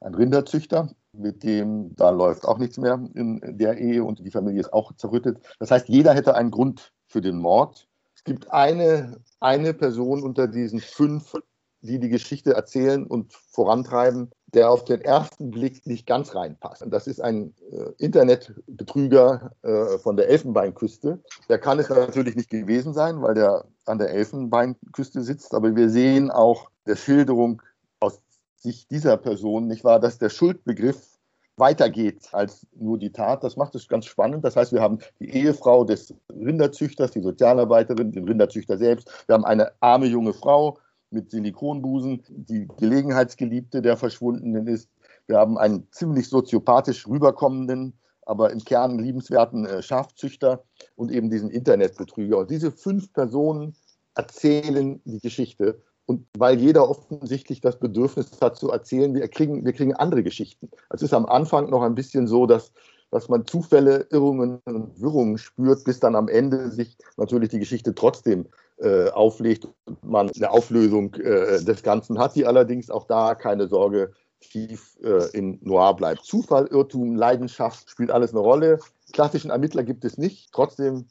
ein 0.00 0.14
Rinderzüchter, 0.14 0.90
mit 1.12 1.42
dem 1.42 1.94
da 1.96 2.10
läuft 2.10 2.44
auch 2.44 2.58
nichts 2.58 2.76
mehr 2.76 3.02
in 3.14 3.40
der 3.56 3.78
Ehe 3.78 4.04
und 4.04 4.18
die 4.18 4.30
Familie 4.30 4.60
ist 4.60 4.72
auch 4.72 4.94
zerrüttet. 4.96 5.38
Das 5.58 5.70
heißt, 5.70 5.88
jeder 5.88 6.14
hätte 6.14 6.34
einen 6.34 6.50
Grund 6.50 6.92
für 7.06 7.20
den 7.20 7.38
Mord. 7.38 7.88
Es 8.14 8.24
gibt 8.24 8.50
eine, 8.50 9.20
eine 9.40 9.72
Person 9.72 10.22
unter 10.22 10.48
diesen 10.48 10.80
fünf, 10.80 11.34
die 11.80 11.98
die 11.98 12.08
Geschichte 12.08 12.54
erzählen 12.54 13.06
und 13.06 13.32
vorantreiben, 13.32 14.30
der 14.54 14.70
auf 14.70 14.84
den 14.84 15.00
ersten 15.00 15.50
Blick 15.50 15.86
nicht 15.86 16.06
ganz 16.06 16.34
reinpasst. 16.34 16.82
Und 16.82 16.90
das 16.90 17.06
ist 17.06 17.20
ein 17.20 17.54
äh, 17.70 17.90
Internetbetrüger 17.98 19.52
äh, 19.62 19.98
von 19.98 20.16
der 20.16 20.28
Elfenbeinküste. 20.28 21.20
Der 21.48 21.58
kann 21.58 21.78
es 21.78 21.88
natürlich 21.88 22.36
nicht 22.36 22.50
gewesen 22.50 22.94
sein, 22.94 23.20
weil 23.22 23.34
der 23.34 23.64
an 23.86 23.98
der 23.98 24.10
Elfenbeinküste 24.10 25.22
sitzt. 25.22 25.54
Aber 25.54 25.74
wir 25.74 25.90
sehen 25.90 26.30
auch 26.30 26.70
der 26.86 26.96
Schilderung 26.96 27.62
aus 28.00 28.20
Sicht 28.56 28.90
dieser 28.90 29.16
Person, 29.16 29.66
nicht 29.66 29.84
wahr, 29.84 30.00
dass 30.00 30.18
der 30.18 30.30
Schuldbegriff 30.30 31.14
weitergeht 31.56 32.28
als 32.32 32.66
nur 32.74 32.98
die 32.98 33.12
Tat. 33.12 33.44
Das 33.44 33.56
macht 33.56 33.74
es 33.74 33.88
ganz 33.88 34.06
spannend. 34.06 34.44
Das 34.44 34.56
heißt, 34.56 34.72
wir 34.72 34.80
haben 34.80 34.98
die 35.20 35.30
Ehefrau 35.30 35.84
des 35.84 36.14
Rinderzüchters, 36.30 37.12
die 37.12 37.20
Sozialarbeiterin, 37.20 38.12
den 38.12 38.26
Rinderzüchter 38.26 38.76
selbst. 38.76 39.08
Wir 39.26 39.34
haben 39.34 39.44
eine 39.44 39.72
arme 39.80 40.06
junge 40.06 40.32
Frau 40.32 40.78
mit 41.14 41.30
Silikonbusen, 41.30 42.22
die 42.28 42.68
Gelegenheitsgeliebte 42.78 43.80
der 43.80 43.96
Verschwundenen 43.96 44.66
ist. 44.66 44.90
Wir 45.26 45.38
haben 45.38 45.56
einen 45.56 45.88
ziemlich 45.90 46.28
soziopathisch 46.28 47.06
rüberkommenden, 47.06 47.94
aber 48.26 48.50
im 48.52 48.62
Kern 48.62 48.98
liebenswerten 48.98 49.64
äh, 49.64 49.82
Schafzüchter 49.82 50.64
und 50.96 51.10
eben 51.10 51.30
diesen 51.30 51.50
Internetbetrüger. 51.50 52.38
Und 52.38 52.50
diese 52.50 52.72
fünf 52.72 53.12
Personen 53.12 53.74
erzählen 54.14 55.00
die 55.04 55.20
Geschichte 55.20 55.80
und 56.06 56.26
weil 56.36 56.60
jeder 56.60 56.88
offensichtlich 56.88 57.60
das 57.60 57.78
Bedürfnis 57.78 58.40
hat 58.40 58.56
zu 58.56 58.70
erzählen, 58.70 59.14
wir 59.14 59.26
kriegen, 59.28 59.64
wir 59.64 59.72
kriegen 59.72 59.94
andere 59.94 60.22
Geschichten. 60.22 60.70
Es 60.90 61.02
ist 61.02 61.14
am 61.14 61.26
Anfang 61.26 61.70
noch 61.70 61.82
ein 61.82 61.94
bisschen 61.94 62.26
so, 62.26 62.46
dass, 62.46 62.72
dass 63.14 63.28
man 63.28 63.46
Zufälle, 63.46 64.08
Irrungen 64.10 64.60
und 64.64 65.00
Wirrungen 65.00 65.38
spürt, 65.38 65.84
bis 65.84 66.00
dann 66.00 66.16
am 66.16 66.26
Ende 66.26 66.72
sich 66.72 66.98
natürlich 67.16 67.50
die 67.50 67.60
Geschichte 67.60 67.94
trotzdem 67.94 68.46
äh, 68.78 69.08
auflegt 69.10 69.68
und 69.84 70.02
man 70.02 70.32
eine 70.34 70.50
Auflösung 70.50 71.14
äh, 71.14 71.62
des 71.62 71.84
Ganzen 71.84 72.18
hat, 72.18 72.34
die 72.34 72.44
allerdings 72.44 72.90
auch 72.90 73.06
da 73.06 73.36
keine 73.36 73.68
Sorge 73.68 74.10
tief 74.40 74.98
äh, 75.04 75.28
in 75.28 75.60
Noir 75.62 75.94
bleibt. 75.94 76.24
Zufall, 76.24 76.66
Irrtum, 76.66 77.14
Leidenschaft 77.14 77.88
spielt 77.88 78.10
alles 78.10 78.32
eine 78.32 78.40
Rolle. 78.40 78.80
Klassischen 79.12 79.52
Ermittler 79.52 79.84
gibt 79.84 80.04
es 80.04 80.18
nicht. 80.18 80.52
Trotzdem 80.52 81.06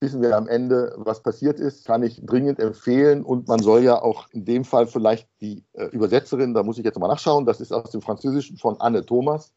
wissen 0.00 0.20
wir 0.20 0.36
am 0.36 0.48
Ende, 0.48 0.92
was 0.98 1.22
passiert 1.22 1.58
ist, 1.58 1.86
kann 1.86 2.02
ich 2.02 2.20
dringend 2.26 2.60
empfehlen. 2.60 3.24
Und 3.24 3.48
man 3.48 3.60
soll 3.60 3.84
ja 3.84 4.02
auch 4.02 4.28
in 4.32 4.44
dem 4.44 4.66
Fall 4.66 4.86
vielleicht 4.86 5.26
die 5.40 5.64
äh, 5.72 5.86
Übersetzerin, 5.86 6.52
da 6.52 6.62
muss 6.62 6.76
ich 6.76 6.84
jetzt 6.84 6.98
mal 6.98 7.08
nachschauen, 7.08 7.46
das 7.46 7.62
ist 7.62 7.72
aus 7.72 7.90
dem 7.90 8.02
Französischen 8.02 8.58
von 8.58 8.78
Anne 8.82 9.06
Thomas 9.06 9.54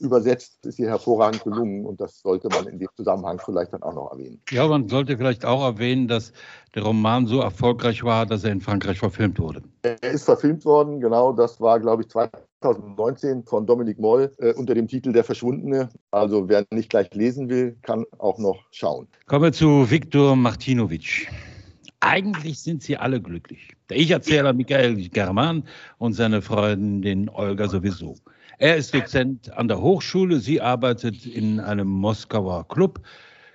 übersetzt, 0.00 0.66
ist 0.66 0.76
hier 0.76 0.88
hervorragend 0.88 1.42
gelungen 1.44 1.86
und 1.86 2.00
das 2.00 2.20
sollte 2.20 2.48
man 2.48 2.66
in 2.66 2.78
dem 2.78 2.88
Zusammenhang 2.94 3.40
vielleicht 3.42 3.72
dann 3.72 3.82
auch 3.82 3.94
noch 3.94 4.12
erwähnen. 4.12 4.40
Ja, 4.50 4.66
man 4.68 4.88
sollte 4.88 5.16
vielleicht 5.16 5.46
auch 5.46 5.62
erwähnen, 5.62 6.08
dass 6.08 6.32
der 6.74 6.82
Roman 6.82 7.26
so 7.26 7.40
erfolgreich 7.40 8.04
war, 8.04 8.26
dass 8.26 8.44
er 8.44 8.52
in 8.52 8.60
Frankreich 8.60 8.98
verfilmt 8.98 9.38
wurde. 9.38 9.62
Er 9.82 10.02
ist 10.02 10.24
verfilmt 10.24 10.64
worden, 10.64 11.00
genau, 11.00 11.32
das 11.32 11.60
war, 11.60 11.80
glaube 11.80 12.02
ich, 12.02 12.08
2019 12.10 13.44
von 13.44 13.66
Dominik 13.66 13.98
Moll 13.98 14.30
äh, 14.38 14.52
unter 14.52 14.74
dem 14.74 14.88
Titel 14.88 15.12
Der 15.12 15.24
Verschwundene. 15.24 15.88
Also 16.10 16.48
wer 16.48 16.64
nicht 16.70 16.90
gleich 16.90 17.12
lesen 17.14 17.48
will, 17.48 17.76
kann 17.82 18.04
auch 18.18 18.38
noch 18.38 18.62
schauen. 18.72 19.08
Kommen 19.26 19.44
wir 19.44 19.52
zu 19.52 19.90
Viktor 19.90 20.36
Martinovic. 20.36 21.28
Eigentlich 22.00 22.58
sind 22.58 22.82
sie 22.82 22.96
alle 22.96 23.20
glücklich. 23.20 23.76
Der 23.88 23.96
Ich-Erzähler 23.96 24.52
Michael 24.52 24.96
German 25.08 25.64
und 25.98 26.14
seine 26.14 26.42
Freundin 26.42 27.28
Olga 27.28 27.68
sowieso. 27.68 28.16
Er 28.58 28.76
ist 28.76 28.94
Dozent 28.94 29.52
an 29.56 29.68
der 29.68 29.80
Hochschule, 29.80 30.38
sie 30.38 30.60
arbeitet 30.60 31.26
in 31.26 31.60
einem 31.60 31.88
Moskauer 31.88 32.68
Club. 32.68 33.00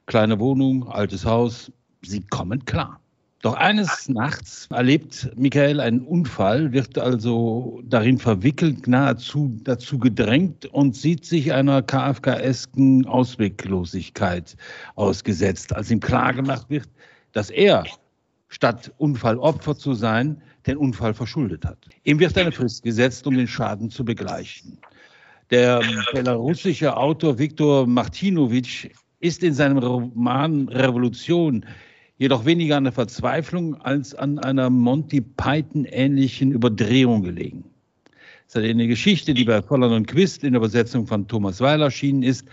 Kleine 0.06 0.40
Wohnung, 0.40 0.88
altes 0.88 1.26
Haus, 1.26 1.72
sie 2.02 2.22
kommen 2.22 2.66
klar. 2.66 3.00
Doch 3.44 3.54
eines 3.54 4.10
Nachts 4.10 4.68
erlebt 4.72 5.30
Michael 5.36 5.80
einen 5.80 6.02
Unfall, 6.02 6.74
wird 6.74 6.98
also 6.98 7.82
darin 7.86 8.18
verwickelt, 8.18 8.88
nahezu 8.88 9.56
dazu 9.64 10.00
gedrängt 10.00 10.66
und 10.66 10.96
sieht 10.96 11.24
sich 11.24 11.54
einer 11.54 11.84
kafkaesken 11.84 13.06
Ausweglosigkeit 13.06 14.58
ausgesetzt, 14.96 15.76
als 15.76 15.92
ihm 15.92 16.00
klargemacht 16.00 16.70
wird, 16.70 16.90
dass 17.32 17.52
er, 17.52 17.86
statt 18.48 18.92
Unfallopfer 18.98 19.78
zu 19.78 19.94
sein, 19.94 20.42
den 20.68 20.78
Unfall 20.78 21.14
verschuldet 21.14 21.66
hat. 21.66 21.78
Ihm 22.04 22.20
wird 22.20 22.38
eine 22.38 22.52
Frist 22.52 22.84
gesetzt, 22.84 23.26
um 23.26 23.36
den 23.36 23.48
Schaden 23.48 23.90
zu 23.90 24.04
begleichen. 24.04 24.78
Der 25.50 25.82
belarussische 26.12 26.96
Autor 26.96 27.40
Viktor 27.40 27.88
Martinovic 27.88 28.92
ist 29.20 29.44
in 29.44 29.54
seinem 29.54 29.78
Roman 29.78 30.68
Revolution 30.68 31.66
jedoch 32.18 32.46
weniger 32.46 32.78
an 32.78 32.84
der 32.84 32.94
Verzweiflung 32.94 33.76
als 33.76 34.14
an 34.14 34.40
einer 34.40 34.70
Monty 34.70 35.22
Python-ähnlichen 35.22 36.52
Überdrehung 36.52 37.24
gelegen. 37.24 37.64
Seine 38.48 38.88
Geschichte, 38.88 39.34
die 39.34 39.46
bei 39.46 39.62
Volland 39.62 39.94
und 39.94 40.08
Quist 40.08 40.44
in 40.44 40.54
der 40.54 40.60
Übersetzung 40.60 41.06
von 41.08 41.28
Thomas 41.28 41.62
Weil 41.62 41.82
erschienen 41.82 42.24
ist, 42.24 42.48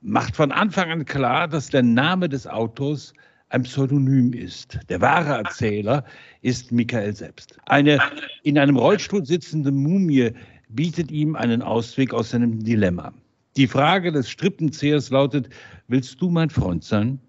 macht 0.00 0.36
von 0.36 0.52
Anfang 0.52 0.90
an 0.90 1.04
klar, 1.04 1.48
dass 1.48 1.68
der 1.68 1.82
Name 1.82 2.28
des 2.28 2.46
Autors 2.46 3.14
ein 3.54 3.62
Pseudonym 3.62 4.32
ist. 4.32 4.78
Der 4.88 5.00
wahre 5.00 5.38
Erzähler 5.38 6.04
ist 6.42 6.72
Michael 6.72 7.14
selbst. 7.14 7.56
Eine 7.66 8.00
in 8.42 8.58
einem 8.58 8.76
Rollstuhl 8.76 9.24
sitzende 9.24 9.70
Mumie 9.70 10.32
bietet 10.68 11.10
ihm 11.12 11.36
einen 11.36 11.62
Ausweg 11.62 12.12
aus 12.12 12.30
seinem 12.30 12.62
Dilemma. 12.62 13.14
Die 13.56 13.68
Frage 13.68 14.10
des 14.10 14.28
Strippenzehers 14.28 15.10
lautet, 15.10 15.48
willst 15.86 16.20
du 16.20 16.28
mein 16.30 16.50
Freund 16.50 16.82
sein? 16.82 17.20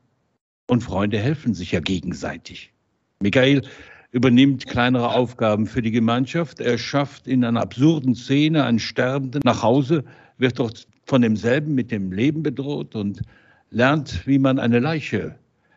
Und 0.67 0.81
Freunde 0.81 1.19
helfen 1.19 1.53
sich 1.53 1.71
ja 1.71 1.79
gegenseitig. 1.79 2.73
Michael 3.19 3.61
übernimmt 4.11 4.65
kleinere 4.65 5.13
Aufgaben 5.13 5.67
für 5.67 5.83
die 5.83 5.91
Gemeinschaft. 5.91 6.59
Er 6.59 6.79
schafft 6.79 7.27
in 7.27 7.45
einer 7.45 7.61
absurden 7.61 8.15
Szene 8.15 8.63
einen 8.63 8.79
Sterbenden 8.79 9.41
nach 9.45 9.61
Hause, 9.61 10.03
wird 10.39 10.57
dort 10.57 10.87
von 11.05 11.21
demselben 11.21 11.75
mit 11.75 11.91
dem 11.91 12.11
Leben 12.11 12.41
bedroht 12.41 12.95
und 12.95 13.21
lernt, 13.69 14.25
wie 14.25 14.39
man 14.39 14.57
eine 14.57 14.79
Leiche 14.79 15.35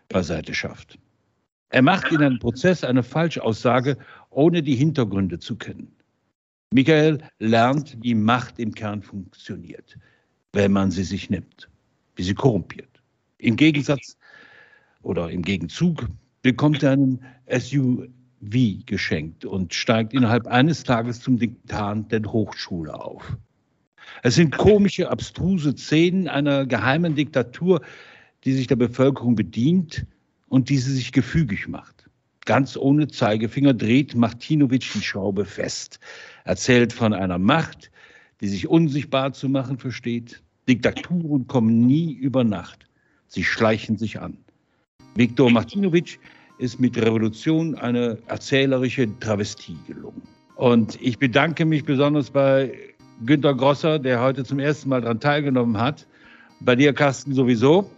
beiseite 0.08 0.54
schafft. 0.54 0.98
Er 1.70 1.82
macht 1.82 2.10
in 2.12 2.22
einem 2.22 2.38
Prozess 2.38 2.82
eine 2.82 3.02
Falschaussage, 3.02 3.96
ohne 4.30 4.62
die 4.62 4.74
Hintergründe 4.74 5.38
zu 5.38 5.56
kennen. 5.56 5.94
Michael 6.72 7.18
lernt, 7.38 7.96
wie 8.02 8.14
Macht 8.14 8.58
im 8.58 8.74
Kern 8.74 9.02
funktioniert, 9.02 9.98
wenn 10.52 10.72
man 10.72 10.90
sie 10.90 11.04
sich 11.04 11.30
nimmt, 11.30 11.68
wie 12.16 12.22
sie 12.22 12.34
korrumpiert. 12.34 13.02
Im 13.38 13.56
Gegensatz 13.56 14.16
oder 15.02 15.30
im 15.30 15.42
Gegenzug 15.42 16.08
bekommt 16.42 16.82
er 16.82 16.92
einen 16.92 17.24
SUV 17.50 18.84
geschenkt 18.86 19.44
und 19.44 19.74
steigt 19.74 20.14
innerhalb 20.14 20.46
eines 20.46 20.82
Tages 20.84 21.20
zum 21.20 21.38
Diktant 21.38 22.10
der 22.12 22.22
Hochschule 22.24 22.94
auf. 22.94 23.36
Es 24.22 24.34
sind 24.36 24.56
komische, 24.56 25.10
abstruse 25.10 25.76
Szenen 25.76 26.28
einer 26.28 26.66
geheimen 26.66 27.14
Diktatur, 27.14 27.80
die 28.44 28.52
sich 28.52 28.66
der 28.66 28.76
Bevölkerung 28.76 29.34
bedient 29.34 30.06
und 30.48 30.68
die 30.68 30.78
sie 30.78 30.94
sich 30.94 31.12
gefügig 31.12 31.68
macht. 31.68 32.08
Ganz 32.44 32.76
ohne 32.76 33.08
Zeigefinger 33.08 33.74
dreht 33.74 34.14
Martinovic 34.14 34.90
die 34.94 35.02
Schraube 35.02 35.44
fest, 35.44 36.00
erzählt 36.44 36.92
von 36.92 37.12
einer 37.12 37.38
Macht, 37.38 37.90
die 38.40 38.48
sich 38.48 38.68
unsichtbar 38.68 39.32
zu 39.32 39.48
machen 39.48 39.78
versteht. 39.78 40.42
Diktaturen 40.68 41.46
kommen 41.46 41.86
nie 41.86 42.12
über 42.12 42.44
Nacht. 42.44 42.86
Sie 43.26 43.44
schleichen 43.44 43.98
sich 43.98 44.20
an. 44.20 44.38
Viktor 45.14 45.50
Martinovic 45.50 46.18
ist 46.58 46.80
mit 46.80 46.96
Revolution 46.96 47.74
eine 47.74 48.18
erzählerische 48.28 49.08
Travestie 49.20 49.76
gelungen. 49.86 50.22
Und 50.56 51.00
ich 51.00 51.18
bedanke 51.18 51.64
mich 51.64 51.84
besonders 51.84 52.30
bei 52.30 52.72
Günter 53.24 53.54
Grosser, 53.54 53.98
der 53.98 54.20
heute 54.20 54.44
zum 54.44 54.58
ersten 54.58 54.88
Mal 54.88 55.02
daran 55.02 55.20
teilgenommen 55.20 55.78
hat. 55.78 56.06
Bei 56.60 56.74
dir, 56.74 56.92
Carsten, 56.92 57.34
sowieso. 57.34 57.90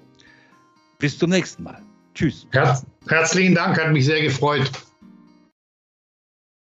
Bis 1.00 1.18
zum 1.18 1.30
nächsten 1.30 1.64
Mal. 1.64 1.82
Tschüss. 2.14 2.46
Herz, 2.52 2.84
herzlichen 3.08 3.54
Dank, 3.54 3.80
hat 3.80 3.92
mich 3.92 4.04
sehr 4.04 4.22
gefreut. 4.22 4.70